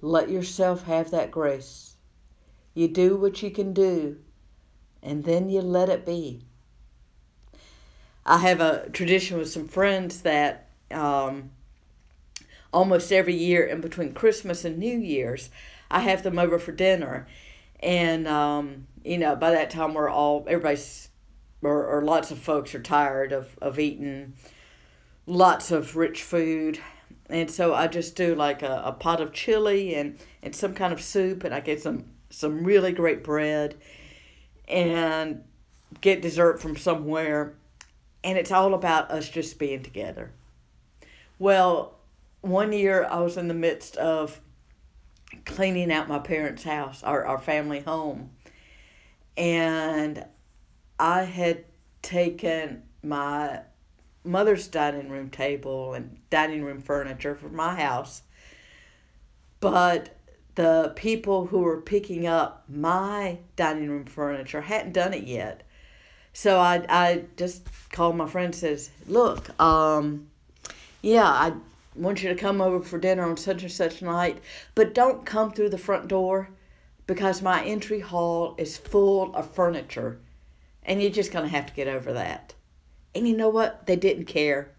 Let 0.00 0.30
yourself 0.30 0.84
have 0.84 1.10
that 1.10 1.30
grace. 1.30 1.96
You 2.74 2.88
do 2.88 3.16
what 3.16 3.42
you 3.42 3.50
can 3.50 3.72
do 3.72 4.18
and 5.02 5.24
then 5.24 5.50
you 5.50 5.60
let 5.60 5.88
it 5.88 6.06
be. 6.06 6.42
I 8.24 8.38
have 8.38 8.60
a 8.60 8.88
tradition 8.90 9.38
with 9.38 9.50
some 9.50 9.66
friends 9.68 10.22
that 10.22 10.68
um, 10.90 11.50
almost 12.72 13.12
every 13.12 13.34
year 13.34 13.64
in 13.64 13.80
between 13.80 14.14
Christmas 14.14 14.64
and 14.64 14.78
New 14.78 14.98
Year's, 14.98 15.50
I 15.90 16.00
have 16.00 16.22
them 16.22 16.38
over 16.38 16.58
for 16.58 16.72
dinner 16.72 17.26
and 17.82 18.28
um, 18.28 18.86
you 19.04 19.18
know 19.18 19.34
by 19.36 19.50
that 19.50 19.70
time 19.70 19.94
we're 19.94 20.08
all 20.08 20.44
everybody's 20.46 21.08
or, 21.62 21.86
or 21.86 22.02
lots 22.02 22.30
of 22.30 22.38
folks 22.38 22.74
are 22.74 22.82
tired 22.82 23.32
of, 23.32 23.56
of 23.62 23.78
eating 23.78 24.34
lots 25.26 25.70
of 25.70 25.96
rich 25.96 26.22
food. 26.22 26.80
And 27.28 27.50
so 27.50 27.72
i 27.74 27.86
just 27.86 28.16
do 28.16 28.34
like 28.34 28.62
a, 28.62 28.82
a 28.84 28.92
pot 28.92 29.20
of 29.20 29.32
chili 29.32 29.94
and, 29.94 30.18
and 30.42 30.54
some 30.54 30.74
kind 30.74 30.92
of 30.92 31.00
soup 31.00 31.44
and 31.44 31.54
i 31.54 31.60
get 31.60 31.80
some 31.80 32.04
some 32.28 32.64
really 32.64 32.92
great 32.92 33.22
bread 33.22 33.76
and 34.66 35.44
get 36.00 36.22
dessert 36.22 36.60
from 36.60 36.76
somewhere. 36.76 37.54
And 38.24 38.38
it's 38.38 38.50
all 38.50 38.72
about 38.72 39.10
us 39.10 39.28
just 39.28 39.58
being 39.58 39.82
together. 39.82 40.32
Well 41.38 41.98
one 42.40 42.72
year 42.72 43.06
i 43.08 43.20
was 43.20 43.36
in 43.36 43.46
the 43.46 43.54
midst 43.54 43.96
of 43.96 44.40
cleaning 45.44 45.92
out 45.92 46.08
my 46.08 46.18
parents' 46.18 46.64
house, 46.64 47.02
our, 47.02 47.24
our 47.24 47.38
family 47.38 47.80
home. 47.80 48.30
And 49.36 50.24
I 50.98 51.22
had 51.22 51.64
taken 52.02 52.82
my 53.02 53.60
mother's 54.24 54.68
dining 54.68 55.08
room 55.08 55.30
table 55.30 55.94
and 55.94 56.18
dining 56.30 56.62
room 56.64 56.80
furniture 56.80 57.34
from 57.34 57.56
my 57.56 57.74
house. 57.74 58.22
But 59.60 60.16
the 60.54 60.92
people 60.96 61.46
who 61.46 61.60
were 61.60 61.80
picking 61.80 62.26
up 62.26 62.64
my 62.68 63.38
dining 63.56 63.88
room 63.88 64.04
furniture 64.04 64.60
hadn't 64.62 64.92
done 64.92 65.14
it 65.14 65.24
yet. 65.24 65.62
So 66.32 66.58
I, 66.58 66.84
I 66.88 67.24
just 67.36 67.66
called 67.90 68.16
my 68.16 68.26
friend 68.26 68.46
and 68.46 68.54
says, 68.54 68.90
look, 69.06 69.58
um, 69.60 70.28
yeah, 71.02 71.24
I 71.26 71.52
want 71.94 72.22
you 72.22 72.28
to 72.28 72.34
come 72.34 72.60
over 72.60 72.80
for 72.80 72.98
dinner 72.98 73.24
on 73.24 73.36
such 73.36 73.62
and 73.62 73.72
such 73.72 74.02
night, 74.02 74.38
but 74.74 74.94
don't 74.94 75.26
come 75.26 75.52
through 75.52 75.70
the 75.70 75.78
front 75.78 76.08
door 76.08 76.50
because 77.06 77.42
my 77.42 77.64
entry 77.64 78.00
hall 78.00 78.54
is 78.58 78.76
full 78.76 79.34
of 79.34 79.50
furniture 79.50 80.18
and 80.82 81.02
you're 81.02 81.10
just 81.10 81.32
going 81.32 81.44
to 81.44 81.50
have 81.50 81.66
to 81.66 81.74
get 81.74 81.88
over 81.88 82.12
that. 82.12 82.54
And 83.14 83.28
you 83.28 83.36
know 83.36 83.48
what? 83.48 83.86
They 83.86 83.96
didn't 83.96 84.26
care. 84.26 84.70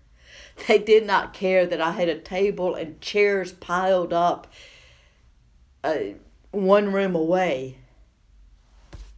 They 0.68 0.78
did 0.78 1.08
not 1.08 1.34
care 1.34 1.66
that 1.66 1.82
I 1.82 1.94
had 1.94 2.10
a 2.10 2.20
table 2.20 2.76
and 2.76 3.02
chairs 3.02 3.52
piled 3.52 4.14
up 4.14 4.46
uh, 5.84 5.96
one 6.52 6.94
room 6.94 7.16
away 7.16 7.78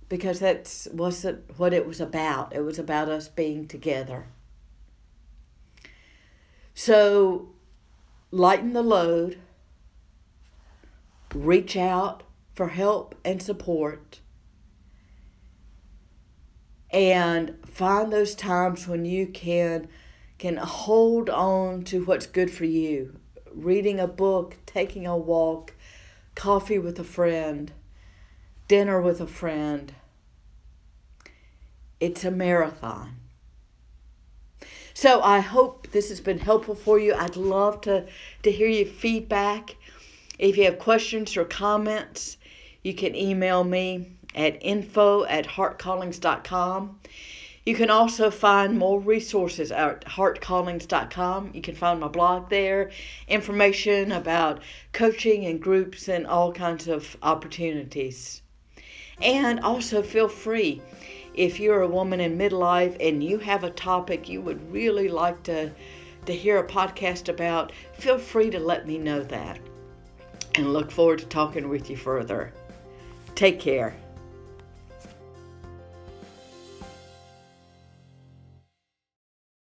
because 0.07 0.39
that's 0.39 0.87
wasn't 0.93 1.43
what 1.59 1.73
it 1.73 1.85
was 1.85 1.99
about. 1.99 2.55
It 2.55 2.61
was 2.61 2.79
about 2.79 3.09
us 3.09 3.27
being 3.27 3.67
together. 3.67 4.27
So 6.73 7.49
lighten 8.31 8.73
the 8.73 8.81
load, 8.81 9.39
reach 11.33 11.75
out 11.77 12.23
for 12.53 12.69
help 12.69 13.15
and 13.23 13.41
support, 13.41 14.19
and 16.91 17.55
find 17.65 18.11
those 18.11 18.35
times 18.35 18.87
when 18.87 19.05
you 19.05 19.27
can 19.27 19.87
can 20.37 20.57
hold 20.57 21.29
on 21.29 21.83
to 21.83 22.03
what's 22.05 22.25
good 22.25 22.51
for 22.51 22.65
you. 22.65 23.19
reading 23.55 23.99
a 24.01 24.07
book, 24.07 24.57
taking 24.65 25.07
a 25.07 25.17
walk, 25.17 25.73
coffee 26.35 26.77
with 26.77 26.99
a 26.99 27.03
friend, 27.03 27.71
dinner 28.67 29.01
with 29.01 29.21
a 29.21 29.27
friend. 29.27 29.93
It's 31.99 32.25
a 32.25 32.31
marathon. 32.31 33.15
So 34.95 35.21
I 35.21 35.41
hope 35.41 35.91
this 35.91 36.07
has 36.07 36.21
been 36.21 36.39
helpful 36.39 36.73
for 36.73 36.97
you. 36.97 37.13
I'd 37.13 37.35
love 37.35 37.81
to, 37.81 38.05
to 38.43 38.51
hear 38.51 38.69
your 38.69 38.85
feedback. 38.85 39.75
If 40.39 40.55
you 40.55 40.63
have 40.63 40.79
questions 40.79 41.35
or 41.35 41.43
comments, 41.43 42.37
you 42.81 42.93
can 42.93 43.13
email 43.13 43.65
me 43.65 44.13
at 44.33 44.57
info 44.63 45.25
at 45.25 45.47
heartcallings.com. 45.47 46.97
You 47.65 47.75
can 47.75 47.89
also 47.89 48.31
find 48.31 48.79
more 48.79 49.01
resources 49.01 49.69
at 49.69 50.05
heartcallings.com. 50.05 51.51
You 51.53 51.61
can 51.61 51.75
find 51.75 51.99
my 51.99 52.07
blog 52.07 52.49
there, 52.49 52.91
information 53.27 54.13
about 54.13 54.61
coaching 54.93 55.45
and 55.45 55.61
groups 55.61 56.07
and 56.07 56.25
all 56.25 56.53
kinds 56.53 56.87
of 56.87 57.17
opportunities. 57.21 58.41
And 59.21 59.59
also 59.59 60.01
feel 60.01 60.29
free 60.29 60.81
if 61.37 61.59
you're 61.59 61.81
a 61.81 61.87
woman 61.87 62.19
in 62.19 62.37
midlife 62.37 62.95
and 62.99 63.23
you 63.23 63.37
have 63.39 63.63
a 63.63 63.69
topic 63.69 64.29
you 64.29 64.41
would 64.41 64.71
really 64.71 65.09
like 65.09 65.41
to, 65.43 65.71
to 66.25 66.33
hear 66.33 66.57
a 66.57 66.67
podcast 66.67 67.29
about, 67.29 67.71
feel 67.93 68.17
free 68.17 68.49
to 68.49 68.59
let 68.59 68.87
me 68.87 68.97
know 68.97 69.23
that. 69.23 69.59
And 70.55 70.73
look 70.73 70.91
forward 70.91 71.19
to 71.19 71.25
talking 71.25 71.69
with 71.69 71.89
you 71.89 71.97
further. 71.97 72.53
Take 73.35 73.59
care. 73.59 73.95